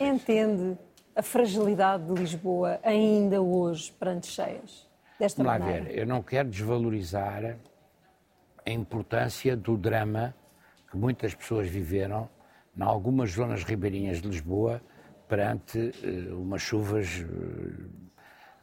entende 0.00 0.78
a 1.14 1.22
fragilidade 1.22 2.06
de 2.06 2.22
Lisboa 2.22 2.80
ainda 2.82 3.42
hoje 3.42 3.92
perante 3.92 4.28
cheias? 4.28 4.88
Desta 5.18 5.44
Vamos 5.44 5.58
maneira? 5.58 5.82
lá 5.82 5.88
ver, 5.90 5.98
eu 5.98 6.06
não 6.06 6.22
quero 6.22 6.48
desvalorizar 6.48 7.58
a 8.64 8.70
importância 8.70 9.54
do 9.54 9.76
drama 9.76 10.34
que 10.90 10.96
muitas 10.96 11.34
pessoas 11.34 11.68
viveram 11.68 12.28
em 12.76 12.82
algumas 12.82 13.30
zonas 13.30 13.62
ribeirinhas 13.62 14.20
de 14.20 14.28
Lisboa 14.28 14.82
perante 15.28 15.78
uh, 15.78 16.40
umas 16.40 16.60
chuvas 16.60 17.20
uh, 17.20 17.90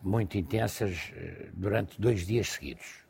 muito 0.01 0.37
intensas 0.37 1.11
uh, 1.15 1.49
durante 1.53 1.99
dois 1.99 2.25
dias 2.25 2.49
seguidos. 2.49 3.05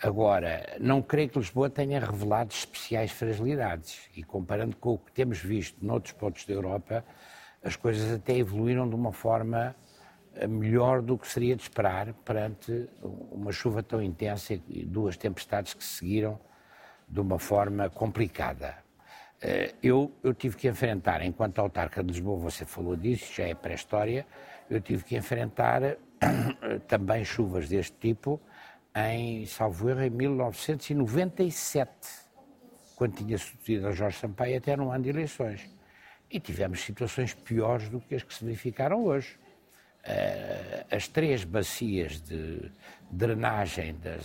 Agora, 0.00 0.76
não 0.80 1.02
creio 1.02 1.28
que 1.28 1.38
Lisboa 1.38 1.68
tenha 1.68 2.00
revelado 2.00 2.54
especiais 2.54 3.10
fragilidades 3.10 4.08
e 4.16 4.22
comparando 4.22 4.76
com 4.76 4.94
o 4.94 4.98
que 4.98 5.12
temos 5.12 5.38
visto 5.38 5.84
noutros 5.84 6.12
pontos 6.12 6.46
da 6.46 6.54
Europa, 6.54 7.04
as 7.62 7.74
coisas 7.74 8.12
até 8.12 8.36
evoluíram 8.36 8.88
de 8.88 8.94
uma 8.94 9.12
forma 9.12 9.74
melhor 10.48 11.02
do 11.02 11.18
que 11.18 11.26
seria 11.26 11.56
de 11.56 11.62
esperar 11.62 12.14
perante 12.24 12.88
uma 13.02 13.50
chuva 13.50 13.82
tão 13.82 14.00
intensa 14.00 14.54
e 14.54 14.84
duas 14.84 15.16
tempestades 15.16 15.74
que 15.74 15.82
se 15.82 15.98
seguiram 15.98 16.38
de 17.08 17.20
uma 17.20 17.38
forma 17.38 17.88
complicada. 17.88 18.76
Eh, 19.40 19.74
eu, 19.82 20.12
eu 20.22 20.34
tive 20.34 20.56
que 20.56 20.68
enfrentar, 20.68 21.22
enquanto 21.22 21.58
autarca 21.58 22.02
de 22.02 22.12
Lisboa, 22.12 22.38
você 22.38 22.64
falou 22.64 22.96
disso, 22.96 23.32
já 23.34 23.44
é 23.44 23.54
pré-história, 23.54 24.26
eu 24.68 24.80
tive 24.80 25.04
que 25.04 25.16
enfrentar 25.16 25.96
também 26.86 27.24
chuvas 27.24 27.68
deste 27.68 27.96
tipo 27.98 28.40
em, 28.94 29.46
salvo 29.46 29.88
erro, 29.88 30.02
em 30.02 30.10
1997, 30.10 31.90
quando 32.96 33.14
tinha 33.14 33.38
sucedido 33.38 33.88
a 33.88 33.92
Jorge 33.92 34.18
Sampaio 34.18 34.58
até 34.58 34.76
no 34.76 34.90
ano 34.90 35.04
de 35.04 35.10
eleições. 35.10 35.70
E 36.30 36.40
tivemos 36.40 36.80
situações 36.80 37.32
piores 37.32 37.88
do 37.88 38.00
que 38.00 38.14
as 38.14 38.22
que 38.22 38.34
se 38.34 38.44
verificaram 38.44 39.04
hoje. 39.04 39.38
as 40.90 41.06
três 41.08 41.44
bacias 41.44 42.20
de 42.20 42.70
drenagem 43.10 43.94
das, 43.98 44.24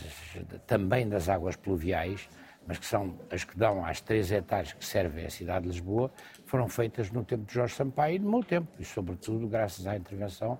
também 0.65 1.07
das 1.07 1.29
águas 1.29 1.55
pluviais, 1.55 2.27
mas 2.67 2.77
que 2.77 2.85
são 2.85 3.17
as 3.31 3.43
que 3.43 3.57
dão 3.57 3.85
às 3.85 4.01
três 4.01 4.31
hectares 4.31 4.73
que 4.73 4.85
servem 4.85 5.25
a 5.25 5.29
cidade 5.29 5.63
de 5.63 5.71
Lisboa, 5.71 6.11
foram 6.45 6.67
feitas 6.67 7.11
no 7.11 7.23
tempo 7.23 7.45
de 7.45 7.53
Jorge 7.53 7.75
Sampaio 7.75 8.15
e 8.15 8.19
no 8.19 8.29
meu 8.29 8.43
tempo, 8.43 8.67
e 8.79 8.85
sobretudo 8.85 9.47
graças 9.47 9.85
à 9.87 9.95
intervenção 9.95 10.59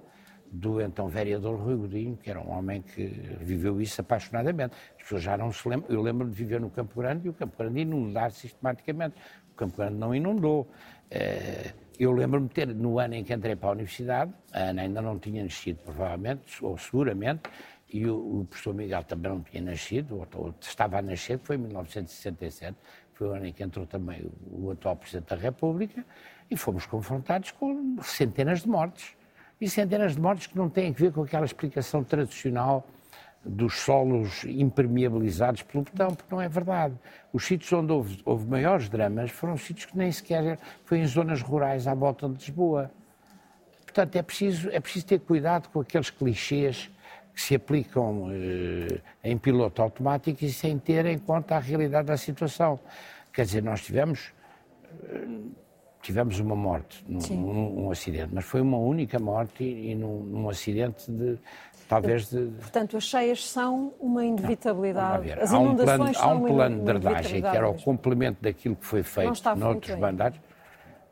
do 0.54 0.80
então 0.80 1.08
vereador 1.08 1.60
Rui 1.60 1.76
Godinho, 1.76 2.16
que 2.16 2.30
era 2.30 2.40
um 2.40 2.52
homem 2.52 2.84
que 2.84 3.08
viveu 3.42 3.82
isso 3.82 4.00
apaixonadamente. 4.02 4.76
As 4.96 5.02
pessoas 5.02 5.24
já 5.24 5.36
não 5.36 5.52
se 5.52 5.68
lembram. 5.68 5.90
Eu 5.90 6.02
lembro 6.02 6.30
de 6.30 6.34
viver 6.36 6.62
no 6.62 6.70
Campo 6.70 7.00
Grande 7.00 7.26
e 7.26 7.30
o 7.30 7.34
Campo 7.34 7.58
Grande 7.58 7.80
inundar 7.82 8.30
sistematicamente. 8.32 9.16
O 9.52 9.56
Campo 9.56 9.76
Grande 9.78 9.96
não 9.96 10.14
inundou. 10.14 10.70
Eh, 11.10 11.74
eu 12.00 12.12
lembro-me 12.12 12.50
ter, 12.50 12.68
no 12.68 13.00
ano 13.00 13.16
em 13.16 13.24
que 13.24 13.34
entrei 13.34 13.56
para 13.56 13.70
a 13.70 13.72
universidade, 13.72 14.32
a 14.52 14.60
Ana 14.60 14.84
ainda 14.84 15.02
não 15.02 15.18
tinha 15.18 15.44
nascido, 15.44 15.78
provavelmente, 15.84 16.64
ou 16.64 16.78
seguramente, 16.78 17.44
e 17.94 18.08
o, 18.08 18.42
o 18.42 18.46
professor 18.46 18.74
Miguel 18.74 19.04
também 19.04 19.32
não 19.32 19.42
tinha 19.42 19.62
nascido, 19.62 20.18
ou, 20.18 20.28
ou 20.36 20.56
estava 20.60 20.98
a 20.98 21.02
nascer, 21.02 21.38
foi 21.38 21.56
em 21.56 21.60
1967, 21.60 22.76
foi 23.14 23.28
o 23.28 23.32
ano 23.34 23.46
em 23.46 23.54
que 23.54 23.64
entrou 23.64 23.86
também 23.86 24.22
o, 24.52 24.66
o 24.66 24.72
atual 24.72 24.96
Presidente 24.96 25.30
da 25.30 25.36
República, 25.36 26.04
e 26.50 26.58
fomos 26.58 26.88
confrontados 26.88 27.52
com 27.52 27.96
centenas 28.02 28.64
de 28.64 28.70
mortes 28.70 29.16
e 29.62 29.70
centenas 29.70 30.16
de 30.16 30.22
mortes 30.22 30.48
que 30.48 30.58
não 30.58 30.70
têm 30.70 30.90
a 30.90 30.94
ver 30.94 31.14
com 31.14 31.22
aquela 31.22 31.46
explicação 31.46 32.04
tradicional 32.04 32.86
dos 33.46 33.80
solos 33.80 34.44
impermeabilizados 34.46 35.62
pelo 35.62 35.84
betão, 35.84 36.16
porque 36.16 36.34
não 36.34 36.42
é 36.42 36.50
verdade. 36.50 36.96
Os 37.32 37.46
sítios 37.46 37.72
onde 37.74 37.92
houve, 37.92 38.22
houve 38.26 38.48
maiores 38.48 38.90
dramas 38.90 39.32
foram 39.32 39.56
sítios 39.58 39.86
que 39.86 39.98
nem 39.98 40.12
sequer 40.12 40.58
foi 40.86 41.00
em 41.00 41.06
zonas 41.06 41.42
rurais 41.42 41.88
à 41.88 41.94
volta 41.94 42.28
de 42.28 42.36
Lisboa. 42.36 42.90
Portanto, 43.84 44.16
é 44.16 44.24
preciso, 44.24 44.70
é 44.72 44.80
preciso 44.80 45.06
ter 45.06 45.20
cuidado 45.20 45.70
com 45.70 45.82
aqueles 45.82 46.10
clichês 46.10 46.90
que 47.34 47.42
se 47.42 47.56
aplicam 47.56 48.30
eh, 48.32 49.02
em 49.24 49.38
piloto 49.38 49.82
automático 49.82 50.44
e 50.46 50.52
sem 50.52 50.78
ter 50.78 51.06
em 51.06 51.18
conta 51.18 51.56
a 51.56 51.60
realidade 51.60 52.08
da 52.08 52.18
situação. 52.18 52.80
Quer 53.32 53.46
dizer, 53.46 53.64
nós 53.64 53.82
tivemos 53.82 54.32
eh, 55.04 55.28
tivemos 56.04 56.38
uma 56.40 56.56
morte 56.56 57.04
num, 57.08 57.72
num, 57.72 57.92
acidente, 57.92 58.30
mas 58.34 58.44
foi 58.44 58.60
uma 58.60 58.78
única 58.78 59.18
morte 59.18 59.64
e, 59.64 59.92
e 59.92 59.96
num, 59.96 60.20
num, 60.20 60.50
acidente 60.50 61.10
de 61.10 61.40
talvez 61.88 62.30
de. 62.30 62.52
Portanto, 62.60 62.98
as 62.98 63.06
cheias 63.06 63.50
são 63.50 63.94
uma 64.00 64.24
inevitabilidade. 64.24 65.34
Não, 65.50 65.56
há 65.56 65.60
um 65.60 65.76
plano, 65.76 66.12
há 66.16 66.28
um 66.28 66.46
plano 66.46 66.80
de 66.80 66.84
drenagem 66.84 67.42
que 67.42 67.48
era 67.48 67.70
o 67.70 67.82
complemento 67.82 68.42
daquilo 68.42 68.76
que 68.76 68.86
foi 68.86 69.02
feito 69.02 69.56
noutros 69.56 69.98
mandatos. 69.98 70.40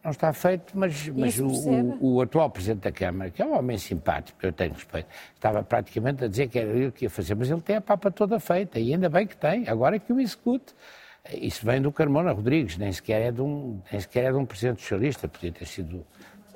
Não 0.03 0.09
está 0.09 0.33
feito, 0.33 0.73
mas, 0.75 1.07
mas 1.09 1.39
o, 1.39 1.47
o, 1.47 2.15
o, 2.15 2.21
atual 2.21 2.49
Presidente 2.49 2.81
da 2.81 2.91
Câmara, 2.91 3.29
que 3.29 3.39
é 3.39 3.45
um 3.45 3.55
homem 3.55 3.77
simpático, 3.77 4.39
eu 4.41 4.51
tenho 4.51 4.73
respeito, 4.73 5.07
estava 5.35 5.61
praticamente 5.61 6.23
a 6.23 6.27
dizer 6.27 6.47
que 6.47 6.57
era 6.57 6.69
ele 6.71 6.91
que 6.91 7.05
ia 7.05 7.09
fazer, 7.09 7.35
mas 7.35 7.51
ele 7.51 7.61
tem 7.61 7.75
a 7.75 7.81
papa 7.81 8.09
toda 8.09 8.39
feita, 8.39 8.79
e 8.79 8.93
ainda 8.93 9.09
bem 9.09 9.27
que 9.27 9.37
tem, 9.37 9.67
agora 9.69 9.97
é 9.97 9.99
que 9.99 10.11
o 10.11 10.19
execute. 10.19 10.73
Isso 11.33 11.63
vem 11.63 11.79
do 11.79 11.91
Carmona 11.91 12.31
Rodrigues, 12.31 12.77
nem 12.77 12.91
sequer 12.91 13.21
é 13.21 13.31
de 13.31 13.41
um, 13.41 13.79
nem 13.91 14.01
sequer 14.01 14.23
é 14.25 14.31
de 14.31 14.37
um 14.37 14.45
presidente 14.45 14.81
socialista, 14.81 15.27
podia 15.27 15.51
ter 15.51 15.67
sido 15.67 16.03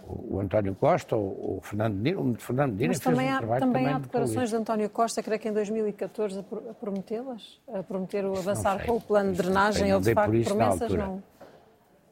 o, 0.07 0.39
António 0.39 0.73
Costa 0.75 1.15
ou 1.15 1.57
o 1.57 1.61
Fernando 1.61 1.95
Medina. 1.95 2.21
O 2.21 2.35
Fernando 2.35 2.71
Medina 2.71 2.89
Mas 2.89 2.99
também, 2.99 3.27
um 3.27 3.35
há, 3.35 3.39
também, 3.39 3.59
também 3.59 3.87
há 3.87 3.99
declarações 3.99 4.49
de 4.49 4.55
António 4.55 4.89
Costa, 4.89 5.21
creio 5.21 5.39
que 5.39 5.49
em 5.49 5.53
2014, 5.53 6.39
a 6.39 6.73
prometê-las? 6.73 7.59
A 7.71 7.83
prometer 7.83 8.25
o 8.25 8.37
avançar 8.37 8.85
com 8.85 8.93
o 8.93 9.01
plano 9.01 9.31
de 9.31 9.37
drenagem? 9.37 9.89
Ele, 9.89 9.99
de 9.99 10.13
facto, 10.13 10.43
promessas 10.43 10.91
não... 10.93 11.21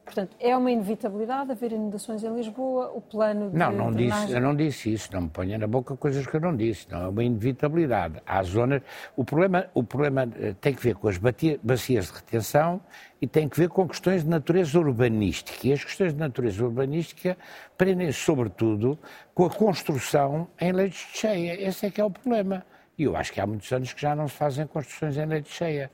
Portanto, 0.06 0.36
é 0.40 0.56
uma 0.56 0.70
inevitabilidade 0.70 1.52
haver 1.52 1.72
inundações 1.72 2.24
em 2.24 2.36
Lisboa, 2.36 2.92
o 2.94 3.00
plano 3.00 3.50
de 3.50 3.58
Não, 3.58 3.72
não 3.72 3.92
disse, 3.92 4.32
eu 4.32 4.42
não 4.42 4.54
disse 4.54 4.94
isso, 4.94 5.10
não 5.14 5.22
me 5.22 5.30
ponha 5.30 5.58
na 5.58 5.66
boca 5.66 5.96
coisas 5.96 6.28
que 6.28 6.36
eu 6.36 6.42
não 6.42 6.56
disse, 6.56 6.88
não 6.92 7.06
é 7.06 7.08
uma 7.08 7.24
inevitabilidade. 7.24 8.22
Há 8.26 8.44
zonas, 8.44 8.82
o 9.16 9.24
problema, 9.24 9.68
o 9.74 9.82
problema 9.82 10.30
eh, 10.40 10.54
tem 10.60 10.74
que 10.74 10.84
ver 10.84 10.96
com 10.96 11.08
as 11.08 11.18
bacias 11.18 12.08
de 12.08 12.14
retenção 12.14 12.82
e 13.22 13.28
tem 13.28 13.48
que 13.48 13.58
ver 13.58 13.70
com 13.70 13.88
questões 13.88 14.24
de 14.24 14.30
natureza 14.30 14.78
urbanística. 14.78 15.68
E 15.68 15.72
as 15.72 15.84
questões 15.84 16.14
de 16.14 16.20
natureza 16.20 16.64
urbanística 16.64 17.38
prendem-se 17.78 18.20
sobretudo 18.20 19.00
com 19.34 19.46
a 19.46 19.50
construção 19.50 20.50
em 20.60 20.74
leitos 20.74 21.00
de 21.00 21.18
cheia. 21.18 21.68
Esse 21.68 21.86
é 21.86 21.90
que 21.90 22.02
é 22.02 22.04
o 22.04 22.12
problema. 22.12 22.66
E 22.98 23.04
eu 23.04 23.16
acho 23.16 23.32
que 23.32 23.40
há 23.40 23.48
muitos 23.48 23.72
anos 23.72 23.94
que 23.94 24.02
já 24.02 24.14
não 24.14 24.28
se 24.28 24.36
fazem 24.36 24.68
construções 24.68 25.18
em 25.18 25.26
leitos 25.26 25.52
de 25.52 25.58
cheia. 25.58 25.90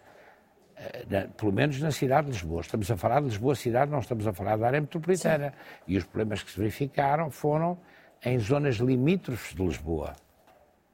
Eh, 0.79 1.27
pelo 1.36 1.51
menos 1.51 1.79
na 1.81 1.91
cidade 1.91 2.27
de 2.27 2.33
Lisboa. 2.33 2.62
Estamos 2.62 2.89
a 2.89 2.95
falar 2.95 3.19
de 3.19 3.27
Lisboa 3.27 3.53
cidade, 3.55 3.91
não 3.91 4.00
estamos 4.00 4.25
a 4.25 4.31
falar 4.31 4.57
da 4.57 4.67
área 4.67 4.79
metropolitana. 4.79 5.50
Sim. 5.50 5.55
E 5.88 5.98
os 5.98 6.05
problemas 6.05 6.41
que 6.41 6.51
se 6.51 6.57
verificaram 6.57 7.29
foram 7.29 7.77
em 8.24 8.39
zonas 8.39 8.77
limítrofes 8.77 9.53
de 9.53 9.62
Lisboa. 9.62 10.15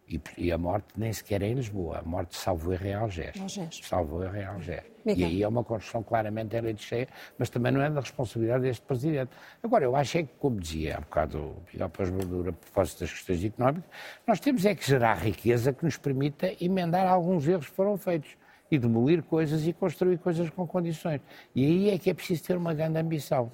E, 0.08 0.22
e, 0.38 0.52
a 0.52 0.58
morte 0.58 0.88
nem 0.96 1.12
sequer 1.12 1.42
é 1.42 1.48
em 1.48 1.56
Lisboa. 1.56 2.00
A 2.00 2.02
morte 2.04 2.36
salvou 2.36 2.74
em 2.74 2.78
Real 2.78 3.04
Algés. 3.04 3.36
Salvou 3.84 4.24
em 4.24 4.46
Algés. 4.46 4.84
E 5.04 5.24
aí 5.24 5.44
é 5.44 5.48
uma 5.48 5.64
construção 5.64 6.04
claramente 6.04 6.60
lei 6.60 6.74
de 6.74 6.84
cheia, 6.84 7.08
mas 7.38 7.50
também 7.50 7.72
não 7.72 7.82
é 7.82 7.90
da 7.90 8.02
responsabilidade 8.02 8.64
deste 8.64 8.84
Presidente. 8.86 9.32
Agora, 9.64 9.84
eu 9.84 9.96
acho 9.96 10.18
é 10.20 10.24
que, 10.24 10.30
como 10.40 10.60
dizia 10.60 10.98
há 10.98 11.00
bocado 11.00 11.40
o 11.40 11.64
Miguel 11.72 11.90
Paz 11.90 12.10
Maduro 12.12 12.50
a 12.50 12.54
propósito 12.54 13.00
das 13.02 13.12
questões 13.12 13.44
económicas, 13.44 13.90
nós 14.28 14.40
temos 14.40 14.66
é 14.66 14.74
que 14.74 14.88
gerar 14.88 15.16
riqueza 15.16 15.74
que 15.74 15.86
nos 15.86 15.98
permita 15.98 16.52
emendar 16.60 17.08
alguns 17.08 17.48
erros 17.48 17.68
que 17.68 17.76
foram 17.76 17.98
feitos 17.98 18.36
e 18.70 18.78
demolir 18.78 19.24
coisas 19.24 19.66
e 19.68 19.74
construir 19.74 20.18
coisas 20.18 20.50
com 20.50 20.66
condições. 20.68 21.22
E 21.54 21.66
aí 21.66 21.90
é 21.90 21.98
que 21.98 22.10
é 22.10 22.14
preciso 22.14 22.44
ter 22.44 22.58
uma 22.58 22.74
grande 22.74 23.00
ambição. 23.00 23.52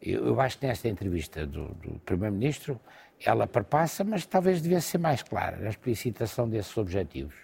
Eu, 0.00 0.26
eu 0.26 0.40
acho 0.40 0.58
que 0.58 0.66
nesta 0.66 0.88
entrevista 0.88 1.46
do, 1.46 1.68
do 1.74 1.98
Primeiro-Ministro 2.00 2.80
ela 3.24 3.46
perpassa, 3.46 4.04
mas 4.04 4.26
talvez 4.26 4.60
devesse 4.60 4.88
ser 4.88 4.98
mais 4.98 5.22
clara 5.22 5.56
na 5.56 5.70
explicitação 5.70 6.48
desses 6.48 6.76
objetivos. 6.76 7.34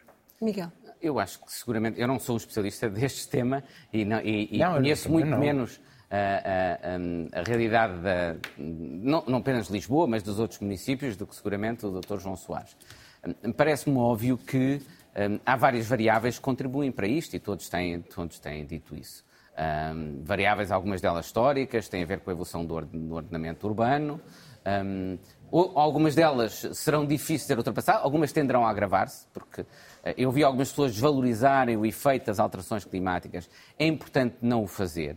Miguel. 0.41 0.71
Eu 1.01 1.19
acho 1.19 1.41
que 1.41 1.53
seguramente, 1.53 2.01
eu 2.01 2.07
não 2.07 2.19
sou 2.19 2.35
um 2.35 2.39
especialista 2.39 2.89
deste 2.91 3.29
tema 3.29 3.63
e, 3.93 4.05
não, 4.05 4.21
e, 4.21 4.49
e 4.53 4.59
não, 4.59 4.75
conheço 4.75 5.11
muito 5.11 5.29
não. 5.29 5.39
menos 5.39 5.81
a, 6.11 6.17
a, 7.37 7.41
a, 7.41 7.43
realidade 7.45 8.01
da, 8.01 8.37
não, 8.59 9.25
não 9.27 9.39
apenas 9.39 9.69
de 9.69 9.73
Lisboa, 9.73 10.07
mas 10.07 10.23
dos 10.23 10.39
outros 10.39 10.61
municípios 10.61 11.17
do 11.17 11.27
que 11.27 11.35
seguramente 11.35 11.87
o 11.87 12.01
Dr. 12.01 12.19
João 12.19 12.37
Soares. 12.37 12.77
Parece-me 13.57 13.97
óbvio 13.97 14.37
que 14.37 14.81
um, 15.17 15.41
há 15.45 15.57
várias 15.57 15.87
variáveis 15.87 16.37
que 16.37 16.43
contribuem 16.43 16.93
para 16.93 17.07
isto 17.07 17.35
e 17.35 17.41
todos 17.41 17.69
têm, 17.69 18.01
todos 18.01 18.39
têm 18.39 18.65
dito 18.65 18.95
isso. 18.95 19.25
Um, 19.61 20.23
variáveis, 20.23 20.71
algumas 20.71 21.01
delas 21.01 21.27
históricas, 21.27 21.89
têm 21.89 22.03
a 22.03 22.07
ver 22.07 22.21
com 22.21 22.31
a 22.31 22.33
evolução 22.33 22.65
do, 22.65 22.75
ordenamento 22.75 23.67
urbano. 23.67 24.21
Um, 24.87 25.19
algumas 25.51 26.15
delas 26.15 26.67
serão 26.75 27.05
difíceis 27.05 27.41
de 27.41 27.47
ser 27.49 27.59
ultrapassadas, 27.59 28.03
algumas 28.05 28.33
tenderão 28.33 28.65
a 28.65 28.71
agravar-se, 28.71 29.27
porque 29.33 29.63
uh, 29.63 29.67
eu 30.17 30.31
vi 30.31 30.45
algumas 30.45 30.71
pessoas 30.71 30.93
desvalorizarem 30.93 31.77
o 31.77 31.85
efeito 31.85 32.27
das 32.27 32.39
alterações 32.39 32.85
climáticas. 32.85 33.51
É 33.79 33.87
importante 33.87 34.37
não 34.41 34.63
o 34.63 34.67
fazer. 34.67 35.17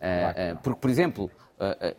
Uh, 0.00 0.54
uh, 0.54 0.58
porque, 0.62 0.80
por 0.80 0.90
exemplo, 0.90 1.30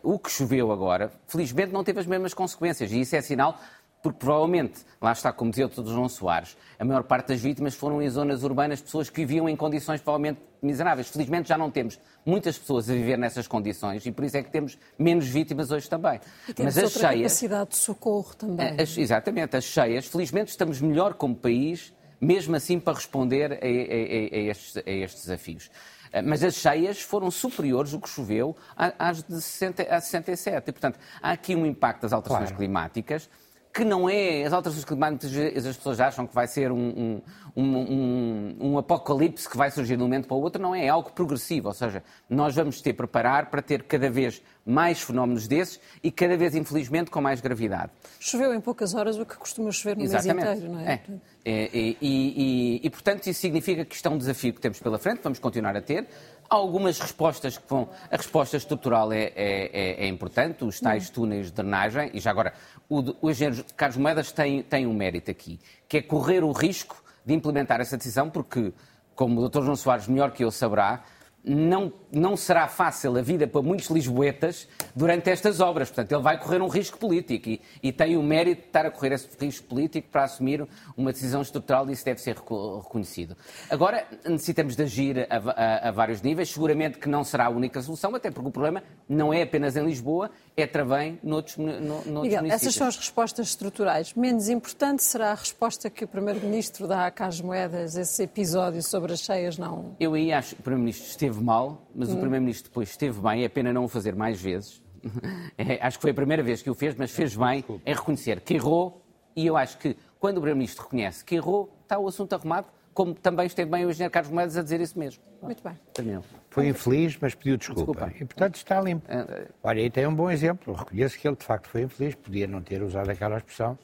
o 0.02 0.18
que 0.18 0.30
choveu 0.30 0.70
agora, 0.70 1.10
felizmente 1.26 1.72
não 1.72 1.82
teve 1.82 1.98
as 1.98 2.06
mesmas 2.06 2.34
consequências, 2.34 2.92
e 2.92 3.00
isso 3.00 3.16
é 3.16 3.22
sinal 3.22 3.58
porque 4.06 4.20
provavelmente, 4.20 4.82
lá 5.02 5.10
está, 5.10 5.32
como 5.32 5.50
dizia 5.50 5.66
o 5.66 5.68
Dr. 5.68 5.88
João 5.88 6.08
Soares, 6.08 6.56
a 6.78 6.84
maior 6.84 7.02
parte 7.02 7.28
das 7.28 7.40
vítimas 7.40 7.74
foram 7.74 8.00
em 8.00 8.08
zonas 8.08 8.44
urbanas, 8.44 8.80
pessoas 8.80 9.10
que 9.10 9.16
viviam 9.16 9.48
em 9.48 9.56
condições 9.56 10.00
provavelmente 10.00 10.40
miseráveis. 10.62 11.08
Felizmente 11.08 11.48
já 11.48 11.58
não 11.58 11.72
temos 11.72 11.98
muitas 12.24 12.56
pessoas 12.56 12.88
a 12.88 12.92
viver 12.92 13.18
nessas 13.18 13.48
condições 13.48 14.06
e 14.06 14.12
por 14.12 14.24
isso 14.24 14.36
é 14.36 14.44
que 14.44 14.50
temos 14.50 14.78
menos 14.96 15.26
vítimas 15.26 15.72
hoje 15.72 15.90
também. 15.90 16.20
E 16.48 16.54
temos 16.54 16.76
Mas 16.76 16.84
as 16.84 16.94
outra 16.94 17.08
cheias, 17.08 17.32
capacidade 17.32 17.70
de 17.70 17.76
socorro 17.76 18.34
também. 18.36 18.80
As, 18.80 18.96
exatamente, 18.96 19.56
as 19.56 19.64
cheias, 19.64 20.06
felizmente 20.06 20.50
estamos 20.50 20.80
melhor 20.80 21.14
como 21.14 21.34
país, 21.34 21.92
mesmo 22.20 22.54
assim 22.54 22.78
para 22.78 22.94
responder 22.94 23.54
a, 23.54 23.56
a, 23.56 23.58
a, 23.58 23.60
a 23.60 24.50
estes, 24.50 24.82
estes, 24.86 25.22
desafios. 25.24 25.68
Eh, 26.12 26.22
mas 26.22 26.44
as 26.44 26.54
cheias 26.54 27.02
foram 27.02 27.28
superiores 27.28 27.92
o 27.92 27.98
que 27.98 28.08
choveu 28.08 28.56
às 28.76 29.24
de 29.24 29.42
60, 29.42 29.82
67. 29.82 30.68
E, 30.68 30.72
portanto, 30.72 30.96
há 31.20 31.32
aqui 31.32 31.56
um 31.56 31.66
impacto 31.66 32.02
das 32.02 32.12
alterações 32.12 32.50
claro. 32.50 32.56
climáticas 32.56 33.28
que 33.76 33.84
não 33.84 34.08
é. 34.08 34.44
As 34.44 34.52
alterações 34.54 34.84
climáticas, 34.84 35.66
as 35.66 35.76
pessoas 35.76 36.00
acham 36.00 36.26
que 36.26 36.34
vai 36.34 36.46
ser 36.46 36.72
um, 36.72 37.20
um, 37.54 37.62
um, 37.62 38.56
um, 38.58 38.78
apocalipse 38.78 39.48
que 39.48 39.56
vai 39.56 39.70
surgir 39.70 39.96
de 39.96 40.02
um 40.02 40.06
momento 40.06 40.26
para 40.26 40.36
o 40.36 40.40
outro, 40.40 40.60
não 40.60 40.74
é, 40.74 40.86
é 40.86 40.88
algo 40.88 41.12
progressivo. 41.12 41.68
Ou 41.68 41.74
seja, 41.74 42.02
nós 42.28 42.54
vamos 42.54 42.80
ter 42.80 42.94
preparar 42.94 43.50
para 43.50 43.60
ter 43.60 43.82
cada 43.82 44.08
vez 44.08 44.42
mais 44.64 45.02
fenómenos 45.02 45.46
desses 45.46 45.78
e 46.02 46.10
cada 46.10 46.36
vez, 46.38 46.54
infelizmente, 46.54 47.10
com 47.10 47.20
mais 47.20 47.40
gravidade. 47.40 47.92
Choveu 48.18 48.54
em 48.54 48.60
poucas 48.60 48.94
horas 48.94 49.18
o 49.18 49.26
que 49.26 49.36
costuma 49.36 49.70
chover 49.70 49.98
no 49.98 50.04
Exatamente. 50.04 50.44
mês 50.44 50.58
inteiro, 50.58 50.72
não 50.72 50.80
é? 50.80 51.02
é. 51.44 51.62
é 51.64 51.70
e, 51.74 51.96
e, 52.00 52.80
e, 52.82 52.90
portanto, 52.90 53.26
isso 53.26 53.40
significa 53.40 53.84
que 53.84 53.94
isto 53.94 54.08
é 54.08 54.10
um 54.10 54.18
desafio 54.18 54.54
que 54.54 54.60
temos 54.60 54.80
pela 54.80 54.98
frente, 54.98 55.20
vamos 55.22 55.38
continuar 55.38 55.76
a 55.76 55.82
ter. 55.82 56.08
Há 56.48 56.54
algumas 56.54 56.98
respostas 56.98 57.58
que 57.58 57.68
vão. 57.68 57.88
A 58.10 58.16
resposta 58.16 58.56
estrutural 58.56 59.12
é, 59.12 59.32
é, 59.34 59.70
é, 59.72 60.04
é 60.04 60.06
importante, 60.06 60.64
os 60.64 60.80
tais 60.80 61.10
túneis 61.10 61.46
de 61.46 61.52
drenagem, 61.52 62.10
e 62.14 62.20
já 62.20 62.30
agora, 62.30 62.52
o, 62.88 63.02
o 63.26 63.30
engenheiro 63.30 63.64
Carlos 63.76 63.96
Moedas 63.96 64.30
tem, 64.30 64.62
tem 64.62 64.86
um 64.86 64.94
mérito 64.94 65.30
aqui, 65.30 65.58
que 65.88 65.98
é 65.98 66.02
correr 66.02 66.44
o 66.44 66.52
risco 66.52 67.02
de 67.24 67.34
implementar 67.34 67.80
essa 67.80 67.96
decisão, 67.96 68.30
porque, 68.30 68.72
como 69.14 69.40
o 69.40 69.48
Dr. 69.48 69.62
João 69.62 69.76
Soares 69.76 70.06
melhor 70.06 70.30
que 70.30 70.44
eu 70.44 70.50
saberá, 70.50 71.02
não, 71.46 71.92
não 72.10 72.36
será 72.36 72.66
fácil 72.66 73.16
a 73.16 73.22
vida 73.22 73.46
para 73.46 73.62
muitos 73.62 73.88
lisboetas 73.88 74.68
durante 74.96 75.30
estas 75.30 75.60
obras. 75.60 75.88
Portanto, 75.88 76.10
ele 76.10 76.22
vai 76.22 76.38
correr 76.38 76.60
um 76.60 76.66
risco 76.66 76.98
político 76.98 77.48
e, 77.48 77.60
e, 77.80 77.92
tem 77.92 78.16
o 78.16 78.22
mérito 78.22 78.62
de 78.62 78.66
estar 78.66 78.84
a 78.84 78.90
correr 78.90 79.12
esse 79.12 79.28
risco 79.38 79.68
político 79.68 80.08
para 80.10 80.24
assumir 80.24 80.66
uma 80.96 81.12
decisão 81.12 81.40
estrutural 81.40 81.88
e 81.88 81.92
isso 81.92 82.04
deve 82.04 82.20
ser 82.20 82.34
reconhecido. 82.36 83.36
Agora, 83.70 84.04
necessitamos 84.24 84.74
de 84.74 84.82
agir 84.82 85.26
a, 85.30 85.36
a, 85.36 85.88
a 85.88 85.90
vários 85.92 86.20
níveis. 86.20 86.50
Seguramente 86.50 86.98
que 86.98 87.08
não 87.08 87.22
será 87.22 87.46
a 87.46 87.50
única 87.50 87.80
solução, 87.80 88.14
até 88.14 88.30
porque 88.30 88.48
o 88.48 88.52
problema 88.52 88.82
não 89.08 89.32
é 89.32 89.42
apenas 89.42 89.76
em 89.76 89.84
Lisboa, 89.84 90.30
é 90.56 90.66
também 90.66 91.20
noutros, 91.22 91.58
no, 91.58 91.80
noutros 91.80 92.06
Miguel, 92.06 92.22
municípios. 92.22 92.52
Essas 92.52 92.74
são 92.74 92.86
as 92.86 92.96
respostas 92.96 93.48
estruturais. 93.48 94.14
Menos 94.14 94.48
importante 94.48 95.02
será 95.02 95.32
a 95.32 95.34
resposta 95.34 95.90
que 95.90 96.04
o 96.04 96.08
Primeiro-Ministro 96.08 96.88
dá 96.88 97.06
a 97.06 97.10
Carlos 97.10 97.42
Moedas, 97.42 97.94
esse 97.94 98.22
episódio 98.22 98.82
sobre 98.82 99.12
as 99.12 99.20
cheias, 99.20 99.58
não? 99.58 99.94
Eu 100.00 100.14
aí 100.14 100.32
acho 100.32 100.54
que 100.54 100.60
o 100.60 100.64
Primeiro-Ministro 100.64 101.06
esteve 101.06 101.44
mal, 101.44 101.86
mas 101.94 102.08
hum. 102.08 102.14
o 102.14 102.20
Primeiro-Ministro 102.20 102.70
depois 102.70 102.88
esteve 102.88 103.20
bem, 103.20 103.44
é 103.44 103.48
pena 103.48 103.70
não 103.70 103.84
o 103.84 103.88
fazer 103.88 104.14
mais 104.14 104.40
vezes. 104.40 104.82
É, 105.58 105.78
acho 105.80 105.98
que 105.98 106.02
foi 106.02 106.10
a 106.10 106.14
primeira 106.14 106.42
vez 106.42 106.60
que 106.60 106.68
o 106.68 106.74
fez, 106.74 106.94
mas 106.94 107.10
fez 107.10 107.34
bem 107.34 107.64
em 107.86 107.94
reconhecer 107.94 108.40
que 108.40 108.54
errou 108.54 109.02
e 109.34 109.46
eu 109.46 109.56
acho 109.56 109.78
que 109.78 109.96
quando 110.18 110.38
o 110.38 110.40
Primeiro-Ministro 110.40 110.84
reconhece 110.84 111.24
que 111.24 111.34
errou, 111.34 111.74
está 111.82 111.98
o 111.98 112.06
assunto 112.06 112.34
arrumado, 112.34 112.66
como 112.96 113.14
também 113.14 113.46
esteve 113.46 113.70
bem 113.70 113.84
o 113.84 113.90
engenheiro 113.90 114.10
Carlos 114.10 114.32
Moedas 114.32 114.56
a 114.56 114.62
dizer 114.62 114.80
isso 114.80 114.98
mesmo. 114.98 115.22
Muito 115.42 115.62
bem. 115.62 115.78
Terminou. 115.92 116.24
Foi 116.48 116.66
infeliz, 116.66 117.18
mas 117.20 117.34
pediu 117.34 117.58
desculpa. 117.58 117.92
desculpa. 117.92 118.12
E, 118.16 118.24
portanto, 118.24 118.54
está 118.54 118.80
limpo. 118.80 119.06
Ah. 119.10 119.44
Olha, 119.62 119.82
aí 119.82 119.90
tem 119.90 120.06
um 120.06 120.14
bom 120.14 120.30
exemplo. 120.30 120.72
Eu 120.72 120.78
reconheço 120.78 121.18
que 121.18 121.28
ele, 121.28 121.36
de 121.36 121.44
facto, 121.44 121.68
foi 121.68 121.82
infeliz. 121.82 122.14
Podia 122.14 122.46
não 122.46 122.62
ter 122.62 122.82
usado 122.82 123.10
aquela 123.10 123.36
expressão. 123.36 123.78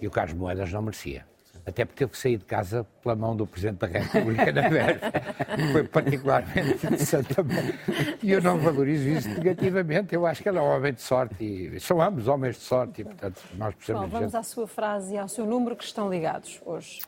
E 0.00 0.06
o 0.06 0.10
Carlos 0.10 0.32
Moedas 0.32 0.72
não 0.72 0.80
merecia. 0.80 1.26
Até 1.66 1.84
porque 1.84 1.98
teve 1.98 2.12
que 2.12 2.18
sair 2.18 2.38
de 2.38 2.46
casa 2.46 2.86
pela 3.02 3.14
mão 3.14 3.36
do 3.36 3.46
Presidente 3.46 3.78
da 3.78 3.86
República 3.88 4.50
na 4.50 4.68
véspera. 4.70 5.12
Foi 5.72 5.84
particularmente 5.84 6.86
interessante 6.86 7.34
também. 7.34 7.74
E 8.22 8.32
eu 8.32 8.40
não 8.40 8.56
valorizo 8.58 9.06
isso 9.06 9.28
negativamente. 9.28 10.14
Eu 10.14 10.24
acho 10.24 10.42
que 10.42 10.48
ele 10.48 10.56
é 10.56 10.62
um 10.62 10.74
homem 10.74 10.94
de 10.94 11.02
sorte. 11.02 11.44
E 11.44 11.78
são 11.78 12.00
ambos 12.00 12.26
homens 12.26 12.56
de 12.56 12.62
sorte. 12.62 13.02
E, 13.02 13.04
portanto, 13.04 13.38
nós 13.58 13.74
precisamos... 13.74 14.08
Bom, 14.08 14.18
vamos 14.18 14.34
à 14.34 14.42
sua 14.42 14.66
frase 14.66 15.14
e 15.14 15.18
ao 15.18 15.28
seu 15.28 15.44
número 15.44 15.76
que 15.76 15.84
estão 15.84 16.08
ligados 16.08 16.58
hoje. 16.64 17.00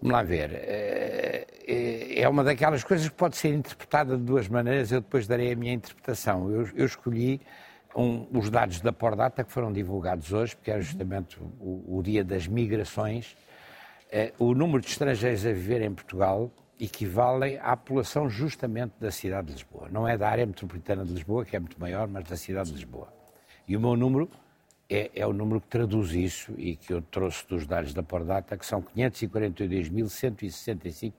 Vamos 0.00 0.12
lá 0.12 0.22
ver. 0.22 0.52
Eh, 0.52 1.46
eh, 1.66 2.20
é 2.20 2.28
uma 2.28 2.44
daquelas 2.44 2.84
coisas 2.84 3.08
que 3.08 3.14
pode 3.14 3.36
ser 3.36 3.52
interpretada 3.52 4.16
de 4.16 4.22
duas 4.22 4.48
maneiras. 4.48 4.92
Eu 4.92 5.00
depois 5.00 5.26
darei 5.26 5.52
a 5.52 5.56
minha 5.56 5.72
interpretação. 5.72 6.50
Eu, 6.50 6.68
eu 6.74 6.86
escolhi 6.86 7.40
um, 7.96 8.26
os 8.32 8.48
dados 8.48 8.80
da 8.80 8.92
Pordata 8.92 9.42
que 9.42 9.50
foram 9.50 9.72
divulgados 9.72 10.32
hoje, 10.32 10.54
porque 10.54 10.70
era 10.70 10.80
justamente 10.80 11.38
o, 11.60 11.98
o 11.98 12.02
dia 12.02 12.22
das 12.22 12.46
migrações. 12.46 13.36
Eh, 14.10 14.32
o 14.38 14.54
número 14.54 14.80
de 14.80 14.88
estrangeiros 14.88 15.44
a 15.44 15.52
viver 15.52 15.82
em 15.82 15.92
Portugal 15.92 16.50
equivale 16.78 17.58
à 17.58 17.76
população 17.76 18.30
justamente 18.30 18.94
da 19.00 19.10
cidade 19.10 19.48
de 19.48 19.54
Lisboa. 19.54 19.88
Não 19.90 20.06
é 20.06 20.16
da 20.16 20.28
área 20.28 20.46
metropolitana 20.46 21.04
de 21.04 21.12
Lisboa, 21.12 21.44
que 21.44 21.56
é 21.56 21.58
muito 21.58 21.78
maior, 21.80 22.06
mas 22.06 22.24
da 22.24 22.36
cidade 22.36 22.68
de 22.68 22.76
Lisboa. 22.76 23.12
E 23.66 23.76
o 23.76 23.80
meu 23.80 23.96
número 23.96 24.30
é, 24.88 25.10
é, 25.14 25.24
o 25.26 25.32
número 25.32 25.60
que 25.60 25.68
traduz 25.68 26.12
isso 26.12 26.52
e 26.56 26.76
que 26.76 26.92
eu 26.92 27.02
trouxe 27.02 27.44
dos 27.46 27.66
dados 27.66 27.92
da 27.92 28.02
Pordata, 28.02 28.56
que 28.56 28.64
são 28.64 28.80
542.165 28.82 31.12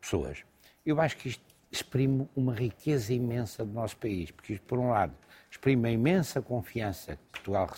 pessoas. 0.00 0.44
Eu 0.84 1.00
acho 1.00 1.16
que 1.16 1.28
isto 1.28 1.44
exprime 1.70 2.28
uma 2.34 2.52
riqueza 2.52 3.14
imensa 3.14 3.64
do 3.64 3.72
nosso 3.72 3.96
país, 3.96 4.32
porque 4.32 4.54
isto, 4.54 4.64
por 4.64 4.78
um 4.78 4.90
lado, 4.90 5.14
exprime 5.50 5.88
a 5.88 5.92
imensa 5.92 6.42
confiança 6.42 7.16
que 7.16 7.22
Portugal 7.30 7.70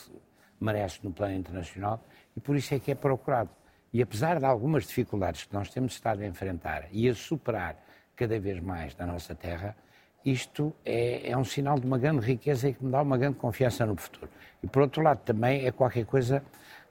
merece 0.60 1.00
no 1.02 1.12
plano 1.12 1.34
internacional 1.34 2.04
e 2.36 2.40
por 2.40 2.56
isso 2.56 2.74
é 2.74 2.78
que 2.78 2.90
é 2.90 2.94
procurado. 2.94 3.50
E 3.92 4.02
apesar 4.02 4.38
de 4.38 4.44
algumas 4.44 4.86
dificuldades 4.86 5.44
que 5.44 5.54
nós 5.54 5.68
temos 5.68 5.92
estado 5.92 6.22
a 6.22 6.26
enfrentar 6.26 6.88
e 6.90 7.08
a 7.08 7.14
superar 7.14 7.76
cada 8.16 8.40
vez 8.40 8.60
mais 8.60 8.96
na 8.96 9.06
nossa 9.06 9.34
terra, 9.34 9.76
isto 10.24 10.74
é, 10.84 11.30
é, 11.30 11.36
um 11.36 11.44
sinal 11.44 11.78
de 11.78 11.86
uma 11.86 11.98
grande 11.98 12.24
riqueza 12.24 12.68
e 12.68 12.74
que 12.74 12.84
me 12.84 12.90
dá 12.90 13.02
uma 13.02 13.18
grande 13.18 13.36
confiança 13.36 13.84
no 13.84 13.96
futuro. 13.96 14.28
E, 14.62 14.66
por 14.66 14.82
outro 14.82 15.02
lado, 15.02 15.20
também 15.24 15.66
é 15.66 15.70
qualquer 15.70 16.06
coisa 16.06 16.42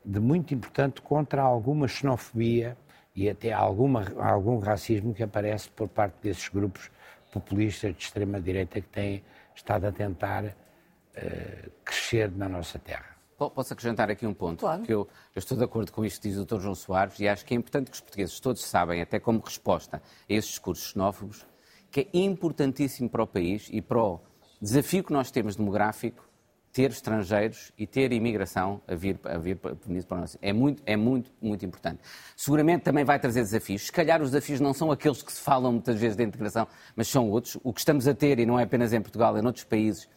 de 0.06 0.20
muito 0.20 0.54
importante 0.54 1.02
contra 1.02 1.42
alguma 1.42 1.88
xenofobia 1.88 2.78
e 3.16 3.30
até 3.30 3.52
alguma, 3.52 4.06
algum 4.20 4.60
racismo 4.60 5.14
que 5.14 5.24
aparece 5.24 5.70
por 5.70 5.88
parte 5.88 6.16
desses 6.22 6.48
grupos 6.50 6.92
populistas 7.32 7.96
de 7.96 8.04
extrema-direita 8.04 8.82
que 8.82 8.88
têm 8.88 9.24
estado 9.56 9.88
a 9.88 9.92
tentar 9.92 10.46
uh, 10.46 11.72
crescer 11.84 12.32
na 12.32 12.48
nossa 12.48 12.78
terra. 12.78 13.14
Posso 13.38 13.74
acrescentar 13.74 14.10
aqui 14.10 14.26
um 14.26 14.34
ponto? 14.34 14.60
Claro. 14.60 14.80
Porque 14.80 14.94
eu, 14.94 15.08
eu, 15.36 15.40
estou 15.40 15.58
de 15.58 15.64
acordo 15.64 15.92
com 15.92 16.06
isto 16.06 16.22
que 16.22 16.30
diz 16.30 16.38
o 16.38 16.46
Dr. 16.46 16.62
João 16.62 16.76
Soares 16.76 17.20
e 17.20 17.28
acho 17.28 17.44
que 17.44 17.54
é 17.54 17.58
importante 17.58 17.90
que 17.90 17.96
os 17.96 18.02
portugueses 18.02 18.40
todos 18.40 18.64
sabem, 18.64 19.02
até 19.02 19.20
como 19.20 19.40
resposta 19.40 19.98
a 19.98 20.02
esses 20.34 20.52
discursos 20.52 20.92
xenófobos, 20.92 21.46
que 21.94 22.10
é 22.12 22.18
importantíssimo 22.18 23.08
para 23.08 23.22
o 23.22 23.28
país 23.28 23.70
e 23.72 23.80
para 23.80 24.02
o 24.02 24.20
desafio 24.60 25.04
que 25.04 25.14
nós 25.14 25.30
temos 25.30 25.56
demográfico 25.56 26.28
ter 26.72 26.90
estrangeiros 26.90 27.72
e 27.78 27.86
ter 27.86 28.12
imigração 28.12 28.82
a 28.88 28.96
vir, 28.96 29.20
a 29.26 29.38
vir 29.38 29.58
para 29.58 30.18
nós. 30.18 30.36
É 30.42 30.52
muito, 30.52 30.82
é 30.88 30.98
muito, 30.98 31.32
muito 31.40 31.64
importante. 31.64 32.00
Seguramente 32.36 32.82
também 32.82 33.06
vai 33.06 33.20
trazer 33.20 33.42
desafios. 33.42 33.84
Se 33.86 33.92
calhar 33.92 34.24
os 34.24 34.32
desafios 34.32 34.60
não 34.60 34.74
são 34.74 34.92
aqueles 34.92 35.22
que 35.22 35.32
se 35.32 35.40
falam 35.40 35.74
muitas 35.74 36.00
vezes 36.00 36.18
da 36.18 36.24
integração, 36.24 36.68
mas 36.96 37.08
são 37.08 37.30
outros. 37.30 37.60
O 37.64 37.72
que 37.72 37.82
estamos 37.82 38.08
a 38.08 38.16
ter, 38.16 38.40
e 38.40 38.46
não 38.46 38.60
é 38.60 38.64
apenas 38.64 38.92
em 38.92 39.00
Portugal, 39.00 39.38
é 39.38 39.42
em 39.42 39.46
outros 39.46 39.64
países, 39.64 40.10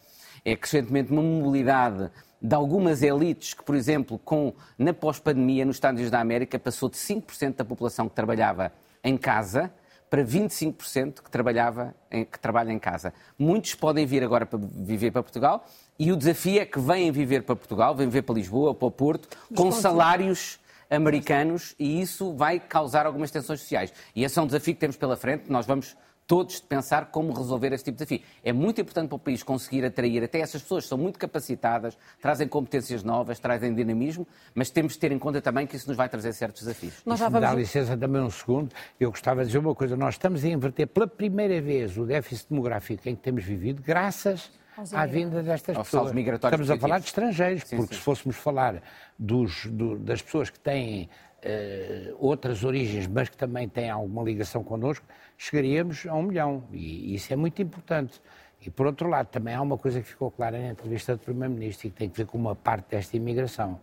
é 0.43 0.55
crescentemente 0.55 1.11
uma 1.11 1.21
mobilidade 1.21 2.09
de 2.41 2.55
algumas 2.55 3.03
elites 3.03 3.53
que, 3.53 3.63
por 3.63 3.75
exemplo, 3.75 4.17
com, 4.17 4.51
na 4.79 4.95
pós-pandemia 4.95 5.63
nos 5.63 5.75
Estados 5.75 5.97
Unidos 5.99 6.11
da 6.11 6.19
América, 6.19 6.57
passou 6.57 6.89
de 6.89 6.97
5% 6.97 7.57
da 7.57 7.65
população 7.65 8.09
que 8.09 8.15
trabalhava 8.15 8.73
em 9.03 9.15
casa 9.15 9.71
para 10.09 10.23
25% 10.23 11.21
que, 11.21 11.29
trabalhava 11.29 11.93
em, 12.11 12.23
que 12.23 12.39
trabalha 12.39 12.71
em 12.71 12.79
casa. 12.79 13.13
Muitos 13.37 13.75
podem 13.75 14.05
vir 14.05 14.23
agora 14.23 14.45
para 14.45 14.59
viver 14.59 15.11
para 15.11 15.21
Portugal 15.21 15.65
e 15.99 16.11
o 16.11 16.15
desafio 16.15 16.61
é 16.61 16.65
que 16.65 16.79
venham 16.79 17.13
viver 17.13 17.43
para 17.43 17.55
Portugal, 17.55 17.95
venham 17.95 18.09
viver 18.09 18.21
para 18.21 18.35
Lisboa, 18.35 18.73
para 18.73 18.87
o 18.87 18.91
Porto, 18.91 19.29
com 19.55 19.71
salários 19.71 20.59
americanos 20.89 21.75
e 21.77 22.01
isso 22.01 22.33
vai 22.33 22.59
causar 22.59 23.05
algumas 23.05 23.31
tensões 23.31 23.59
sociais. 23.59 23.93
E 24.15 24.23
esse 24.23 24.37
é 24.39 24.41
um 24.41 24.45
desafio 24.45 24.73
que 24.73 24.79
temos 24.79 24.95
pela 24.95 25.17
frente, 25.17 25.51
nós 25.51 25.65
vamos 25.65 25.95
todos 26.27 26.59
pensar 26.59 27.05
como 27.05 27.33
resolver 27.33 27.71
este 27.71 27.85
tipo 27.85 27.97
de 27.97 28.05
desafio. 28.05 28.27
É 28.43 28.51
muito 28.51 28.81
importante 28.81 29.07
para 29.07 29.15
o 29.15 29.19
país 29.19 29.41
conseguir 29.41 29.85
atrair 29.85 30.21
até 30.23 30.39
essas 30.39 30.61
pessoas 30.61 30.83
que 30.83 30.89
são 30.89 30.97
muito 30.97 31.17
capacitadas, 31.17 31.97
trazem 32.21 32.47
competências 32.47 33.01
novas, 33.01 33.39
trazem 33.39 33.73
dinamismo, 33.73 34.27
mas 34.53 34.69
temos 34.69 34.93
de 34.93 34.99
ter 34.99 35.11
em 35.13 35.17
conta 35.17 35.41
também 35.41 35.65
que 35.65 35.77
isso 35.77 35.87
nos 35.87 35.95
vai 35.95 36.09
trazer 36.09 36.33
certos 36.33 36.63
desafios. 36.63 37.01
Nós 37.05 37.17
já 37.17 37.29
vamos... 37.29 37.49
Dá 37.49 37.55
licença 37.55 37.95
também 37.95 38.21
um 38.21 38.29
segundo, 38.29 38.75
eu 38.99 39.09
gostava 39.09 39.41
de 39.41 39.47
dizer 39.47 39.59
uma 39.59 39.73
coisa, 39.73 39.95
nós 39.95 40.15
estamos 40.15 40.43
a 40.43 40.47
inverter 40.49 40.87
pela 40.87 41.07
primeira 41.07 41.61
vez 41.61 41.97
o 41.97 42.05
déficit 42.05 42.49
demográfico 42.49 43.07
em 43.07 43.15
que 43.15 43.21
temos 43.21 43.45
vivido, 43.45 43.81
graças 43.81 44.51
à 44.93 45.05
vinda 45.05 45.41
destas 45.41 45.75
pessoas. 45.77 46.13
Estamos 46.13 46.69
a 46.69 46.77
falar 46.77 46.99
de 46.99 47.05
estrangeiros, 47.05 47.63
sim, 47.63 47.77
porque 47.77 47.95
sim. 47.95 47.99
se 47.99 48.05
fôssemos 48.05 48.35
falar 48.35 48.81
dos, 49.17 49.65
do, 49.65 49.97
das 49.97 50.21
pessoas 50.21 50.49
que 50.49 50.59
têm 50.59 51.09
uh, 51.43 52.15
outras 52.19 52.63
origens, 52.63 53.07
mas 53.07 53.29
que 53.29 53.37
também 53.37 53.67
têm 53.67 53.89
alguma 53.89 54.23
ligação 54.23 54.63
connosco, 54.63 55.05
chegaríamos 55.37 56.05
a 56.07 56.13
um 56.13 56.23
milhão. 56.23 56.63
E 56.71 57.13
isso 57.13 57.31
é 57.31 57.35
muito 57.35 57.61
importante. 57.61 58.21
E, 58.61 58.69
por 58.69 58.85
outro 58.87 59.07
lado, 59.07 59.27
também 59.27 59.53
há 59.53 59.61
uma 59.61 59.77
coisa 59.77 60.01
que 60.01 60.07
ficou 60.07 60.31
clara 60.31 60.59
na 60.59 60.69
entrevista 60.69 61.15
do 61.15 61.19
Primeiro-Ministro 61.19 61.87
e 61.87 61.91
que 61.91 61.97
tem 61.97 62.09
que 62.09 62.17
ver 62.17 62.25
com 62.25 62.37
uma 62.37 62.55
parte 62.55 62.89
desta 62.89 63.15
imigração, 63.15 63.79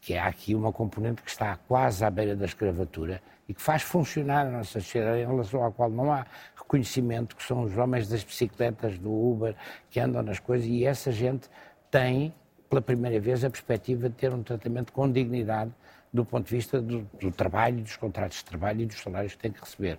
que 0.00 0.14
é 0.14 0.20
aqui 0.20 0.54
uma 0.54 0.72
componente 0.72 1.22
que 1.22 1.30
está 1.30 1.56
quase 1.56 2.04
à 2.04 2.10
beira 2.10 2.36
da 2.36 2.44
escravatura 2.44 3.22
e 3.48 3.54
que 3.54 3.62
faz 3.62 3.82
funcionar 3.82 4.46
a 4.46 4.50
nossa 4.50 4.80
sociedade 4.80 5.22
em 5.22 5.26
relação 5.26 5.64
à 5.64 5.72
qual 5.72 5.90
não 5.90 6.12
há 6.12 6.26
reconhecimento, 6.54 7.34
que 7.34 7.42
são 7.42 7.62
os 7.62 7.76
homens 7.78 8.06
das 8.06 8.22
bicicletas, 8.22 8.98
do 8.98 9.10
Uber, 9.10 9.56
que 9.90 9.98
andam 9.98 10.22
nas 10.22 10.38
coisas, 10.38 10.68
e 10.68 10.84
essa 10.84 11.10
gente 11.10 11.48
tem, 11.90 12.34
pela 12.68 12.82
primeira 12.82 13.18
vez, 13.18 13.42
a 13.42 13.48
perspectiva 13.48 14.10
de 14.10 14.14
ter 14.14 14.34
um 14.34 14.42
tratamento 14.42 14.92
com 14.92 15.10
dignidade 15.10 15.72
do 16.12 16.24
ponto 16.24 16.46
de 16.46 16.56
vista 16.56 16.80
do, 16.80 17.08
do 17.20 17.30
trabalho, 17.30 17.82
dos 17.82 17.96
contratos 17.96 18.38
de 18.38 18.44
trabalho 18.44 18.82
e 18.82 18.86
dos 18.86 19.00
salários 19.00 19.34
que 19.34 19.38
têm 19.38 19.52
que 19.52 19.60
receber. 19.60 19.98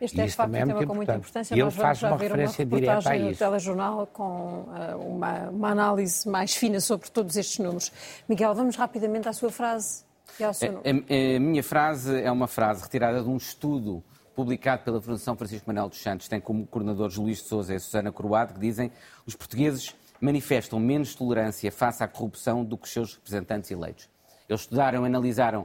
Este 0.00 0.18
é, 0.18 0.26
de 0.26 0.32
facto, 0.32 0.48
um 0.48 0.52
tema 0.52 0.86
com 0.86 0.94
muita 0.94 1.16
importância. 1.16 1.54
E 1.54 1.60
ele 1.60 1.70
faz 1.70 2.02
uma 2.02 2.16
referência 2.16 2.64
uma 2.64 2.80
direta 2.80 3.10
a 3.10 3.16
isso. 3.16 3.28
no 3.28 3.36
telejornal 3.36 4.06
com 4.06 4.22
uh, 4.22 4.96
uma, 4.98 5.50
uma, 5.50 5.70
análise 5.70 6.26
mais 6.26 6.54
fina 6.54 6.80
sobre 6.80 7.10
todos 7.10 7.36
estes 7.36 7.58
números. 7.58 7.92
Miguel, 8.26 8.54
vamos 8.54 8.76
rapidamente 8.76 9.28
à 9.28 9.32
sua 9.34 9.50
frase 9.50 10.04
e 10.38 10.44
ao 10.44 10.54
seu 10.54 10.72
número. 10.72 10.88
A, 10.88 11.14
a, 11.14 11.36
a 11.36 11.40
minha 11.40 11.62
frase 11.62 12.22
é 12.22 12.32
uma 12.32 12.46
frase 12.46 12.82
retirada 12.82 13.22
de 13.22 13.28
um 13.28 13.36
estudo 13.36 14.02
publicado 14.34 14.84
pela 14.84 15.02
Fundação 15.02 15.36
Francisco 15.36 15.66
Manuel 15.66 15.90
dos 15.90 16.00
Santos, 16.00 16.26
tem 16.28 16.40
como 16.40 16.66
coordenadores 16.66 17.16
Luís 17.16 17.42
de 17.42 17.48
Souza 17.48 17.74
e 17.74 17.78
Susana 17.78 18.10
Croado, 18.10 18.54
que 18.54 18.60
dizem 18.60 18.90
os 19.26 19.34
portugueses 19.34 19.94
manifestam 20.18 20.80
menos 20.80 21.14
tolerância 21.14 21.70
face 21.70 22.02
à 22.02 22.08
corrupção 22.08 22.64
do 22.64 22.78
que 22.78 22.86
os 22.86 22.92
seus 22.92 23.14
representantes 23.14 23.70
eleitos. 23.70 24.08
Eles 24.50 24.62
estudaram, 24.62 25.04
analisaram 25.04 25.64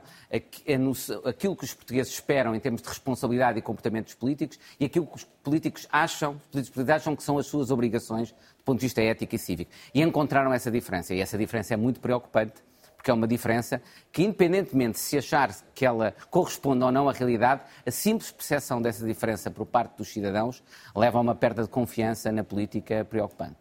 aquilo 1.26 1.56
que 1.56 1.66
os 1.66 1.74
portugueses 1.74 2.14
esperam 2.14 2.54
em 2.54 2.60
termos 2.60 2.84
de 2.84 2.88
responsabilidade 2.88 3.58
e 3.58 3.62
comportamentos 3.62 4.14
políticos 4.14 4.60
e 4.80 4.86
aquilo 4.86 5.08
que 5.08 5.16
os 5.16 5.24
políticos 5.24 5.88
acham, 5.92 6.36
os 6.36 6.52
políticos 6.52 6.90
acham 6.90 7.16
que 7.16 7.24
são 7.24 7.40
as 7.40 7.48
suas 7.48 7.72
obrigações 7.72 8.32
do 8.32 8.64
ponto 8.64 8.80
de 8.80 8.86
vista 8.86 9.02
ético 9.02 9.34
e 9.34 9.40
cívico. 9.40 9.72
E 9.94 10.04
encontraram 10.04 10.54
essa 10.54 10.70
diferença. 10.70 11.16
E 11.16 11.20
essa 11.20 11.36
diferença 11.36 11.74
é 11.74 11.78
muito 11.78 12.00
preocupante 12.00 12.54
porque 12.96 13.12
é 13.12 13.14
uma 13.14 13.28
diferença 13.28 13.80
que, 14.12 14.24
independentemente 14.24 14.94
de 14.94 15.00
se 15.00 15.16
achar 15.16 15.56
que 15.76 15.86
ela 15.86 16.16
corresponde 16.32 16.84
ou 16.84 16.92
não 16.92 17.08
à 17.08 17.12
realidade, 17.12 17.62
a 17.86 17.92
simples 17.92 18.32
percepção 18.32 18.82
dessa 18.82 19.06
diferença 19.06 19.52
por 19.52 19.68
parte 19.68 19.98
dos 19.98 20.08
cidadãos 20.08 20.64
leva 20.96 21.20
a 21.20 21.22
uma 21.22 21.36
perda 21.36 21.62
de 21.62 21.70
confiança 21.70 22.32
na 22.32 22.44
política 22.44 23.06
preocupante. 23.06 23.60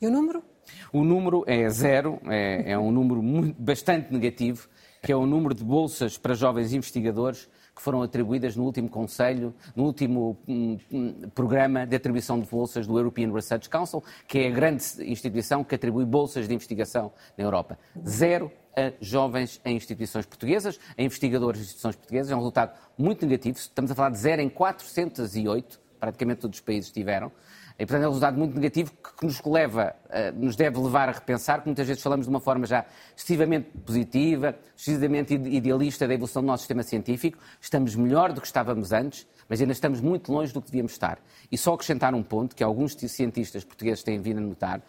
E 0.00 0.06
o 0.08 0.10
número? 0.10 0.51
O 0.92 1.04
número 1.04 1.44
é 1.46 1.68
zero, 1.68 2.20
é, 2.26 2.72
é 2.72 2.78
um 2.78 2.90
número 2.90 3.22
muito, 3.22 3.60
bastante 3.60 4.12
negativo, 4.12 4.68
que 5.02 5.10
é 5.10 5.16
o 5.16 5.26
número 5.26 5.54
de 5.54 5.64
bolsas 5.64 6.16
para 6.16 6.34
jovens 6.34 6.72
investigadores 6.72 7.48
que 7.74 7.82
foram 7.82 8.02
atribuídas 8.02 8.54
no 8.54 8.64
último 8.64 8.88
Conselho, 8.88 9.54
no 9.74 9.84
último 9.84 10.38
um, 10.46 10.78
um, 10.90 11.12
programa 11.30 11.86
de 11.86 11.96
atribuição 11.96 12.38
de 12.38 12.46
bolsas 12.46 12.86
do 12.86 12.98
European 12.98 13.32
Research 13.32 13.68
Council, 13.68 14.02
que 14.28 14.40
é 14.40 14.48
a 14.48 14.50
grande 14.50 14.84
instituição 15.00 15.64
que 15.64 15.74
atribui 15.74 16.04
bolsas 16.04 16.46
de 16.46 16.54
investigação 16.54 17.12
na 17.36 17.44
Europa. 17.44 17.78
Zero 18.06 18.52
a 18.76 18.92
jovens 19.00 19.60
em 19.64 19.76
instituições 19.76 20.26
portuguesas, 20.26 20.78
a 20.96 21.02
investigadores 21.02 21.60
em 21.60 21.64
instituições 21.64 21.96
portuguesas. 21.96 22.30
É 22.30 22.34
um 22.34 22.38
resultado 22.38 22.78
muito 22.96 23.26
negativo. 23.26 23.58
Estamos 23.58 23.90
a 23.90 23.94
falar 23.94 24.10
de 24.10 24.18
zero 24.18 24.40
em 24.40 24.48
408, 24.48 25.80
praticamente 25.98 26.40
todos 26.40 26.58
os 26.58 26.64
países 26.64 26.90
tiveram. 26.90 27.30
E, 27.78 27.86
portanto, 27.86 28.04
é 28.04 28.06
um 28.06 28.10
resultado 28.10 28.38
muito 28.38 28.54
negativo 28.54 28.92
que 29.18 29.26
nos 29.26 29.42
leva, 29.42 29.94
eh, 30.10 30.30
nos 30.32 30.56
deve 30.56 30.78
levar 30.78 31.08
a 31.08 31.12
repensar, 31.12 31.60
que 31.60 31.66
muitas 31.66 31.86
vezes 31.86 32.02
falamos 32.02 32.26
de 32.26 32.30
uma 32.30 32.40
forma 32.40 32.66
já 32.66 32.84
excessivamente 33.16 33.70
positiva, 33.84 34.56
excessivamente 34.76 35.34
idealista 35.34 36.06
da 36.06 36.14
evolução 36.14 36.42
do 36.42 36.46
nosso 36.46 36.62
sistema 36.62 36.82
científico. 36.82 37.38
Estamos 37.60 37.94
melhor 37.94 38.32
do 38.32 38.40
que 38.40 38.46
estávamos 38.46 38.92
antes, 38.92 39.26
mas 39.48 39.60
ainda 39.60 39.72
estamos 39.72 40.00
muito 40.00 40.32
longe 40.32 40.52
do 40.52 40.60
que 40.60 40.66
devíamos 40.66 40.92
estar. 40.92 41.18
E 41.50 41.58
só 41.58 41.74
acrescentar 41.74 42.14
um 42.14 42.22
ponto 42.22 42.54
que 42.54 42.62
alguns 42.62 42.94
cientistas 42.94 43.64
portugueses 43.64 44.02
têm 44.02 44.20
vindo 44.20 44.38
a 44.38 44.42
notar, 44.42 44.82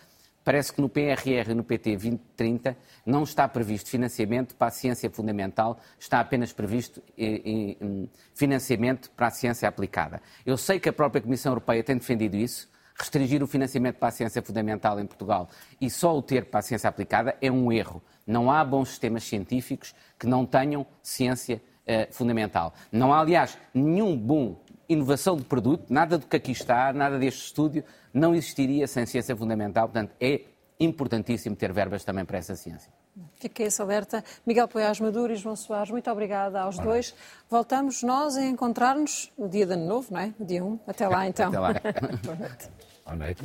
parece 0.43 0.73
que 0.73 0.81
no 0.81 0.89
PRR 0.89 1.51
e 1.51 1.53
no 1.53 1.63
PT 1.63 1.91
2030 1.91 2.77
não 3.05 3.23
está 3.23 3.47
previsto 3.47 3.89
financiamento 3.89 4.55
para 4.55 4.67
a 4.67 4.71
ciência 4.71 5.09
fundamental, 5.09 5.79
está 5.99 6.19
apenas 6.19 6.51
previsto 6.51 7.01
eh, 7.17 7.75
financiamento 8.33 9.09
para 9.11 9.27
a 9.27 9.31
ciência 9.31 9.67
aplicada. 9.67 10.21
Eu 10.45 10.57
sei 10.57 10.79
que 10.79 10.89
a 10.89 10.93
própria 10.93 11.21
Comissão 11.21 11.51
Europeia 11.51 11.83
tem 11.83 11.97
defendido 11.97 12.35
isso, 12.35 12.69
restringir 12.97 13.43
o 13.43 13.47
financiamento 13.47 13.97
para 13.97 14.09
a 14.09 14.11
ciência 14.11 14.41
fundamental 14.41 14.99
em 14.99 15.05
Portugal 15.05 15.49
e 15.81 15.89
só 15.89 16.17
o 16.17 16.21
ter 16.21 16.45
para 16.45 16.59
a 16.59 16.63
ciência 16.63 16.89
aplicada 16.89 17.35
é 17.41 17.51
um 17.51 17.71
erro. 17.71 18.01
Não 18.25 18.51
há 18.51 18.63
bons 18.63 18.89
sistemas 18.89 19.23
científicos 19.23 19.93
que 20.17 20.27
não 20.27 20.45
tenham 20.45 20.85
ciência 21.01 21.61
uh, 21.87 22.13
fundamental. 22.13 22.73
Não 22.91 23.13
há, 23.13 23.19
aliás, 23.19 23.57
nenhum 23.73 24.17
bom 24.17 24.61
inovação 24.87 25.35
de 25.35 25.43
produto, 25.43 25.85
nada 25.89 26.17
do 26.17 26.27
que 26.27 26.35
aqui 26.35 26.51
está, 26.51 26.91
nada 26.93 27.17
deste 27.17 27.45
estúdio, 27.45 27.83
não 28.13 28.35
existiria 28.35 28.87
sem 28.87 29.05
ciência 29.05 29.35
fundamental. 29.35 29.87
Portanto, 29.87 30.13
é 30.19 30.41
importantíssimo 30.79 31.55
ter 31.55 31.71
verbas 31.71 32.03
também 32.03 32.25
para 32.25 32.37
essa 32.37 32.55
ciência. 32.55 32.91
Fiquei 33.35 33.67
esse 33.67 33.81
alerta. 33.81 34.23
Miguel 34.45 34.67
Poiás 34.67 34.99
Maduro 34.99 35.33
e 35.33 35.35
João 35.35 35.55
Soares, 35.55 35.91
muito 35.91 36.09
obrigada 36.09 36.61
aos 36.61 36.75
Olá. 36.77 36.85
dois. 36.85 37.13
Voltamos 37.49 38.01
nós 38.03 38.35
a 38.37 38.43
encontrar-nos 38.43 39.31
no 39.37 39.47
dia 39.47 39.65
de 39.65 39.73
ano 39.73 39.85
novo, 39.85 40.07
não 40.11 40.19
é? 40.19 40.33
No 40.39 40.45
dia 40.45 40.63
1. 40.63 40.79
Até 40.87 41.07
lá, 41.07 41.27
então. 41.27 41.49
Até 41.49 41.59
lá. 41.59 41.73
Boa 42.23 42.35
noite. 42.35 42.69
Boa 43.05 43.15
noite. 43.15 43.43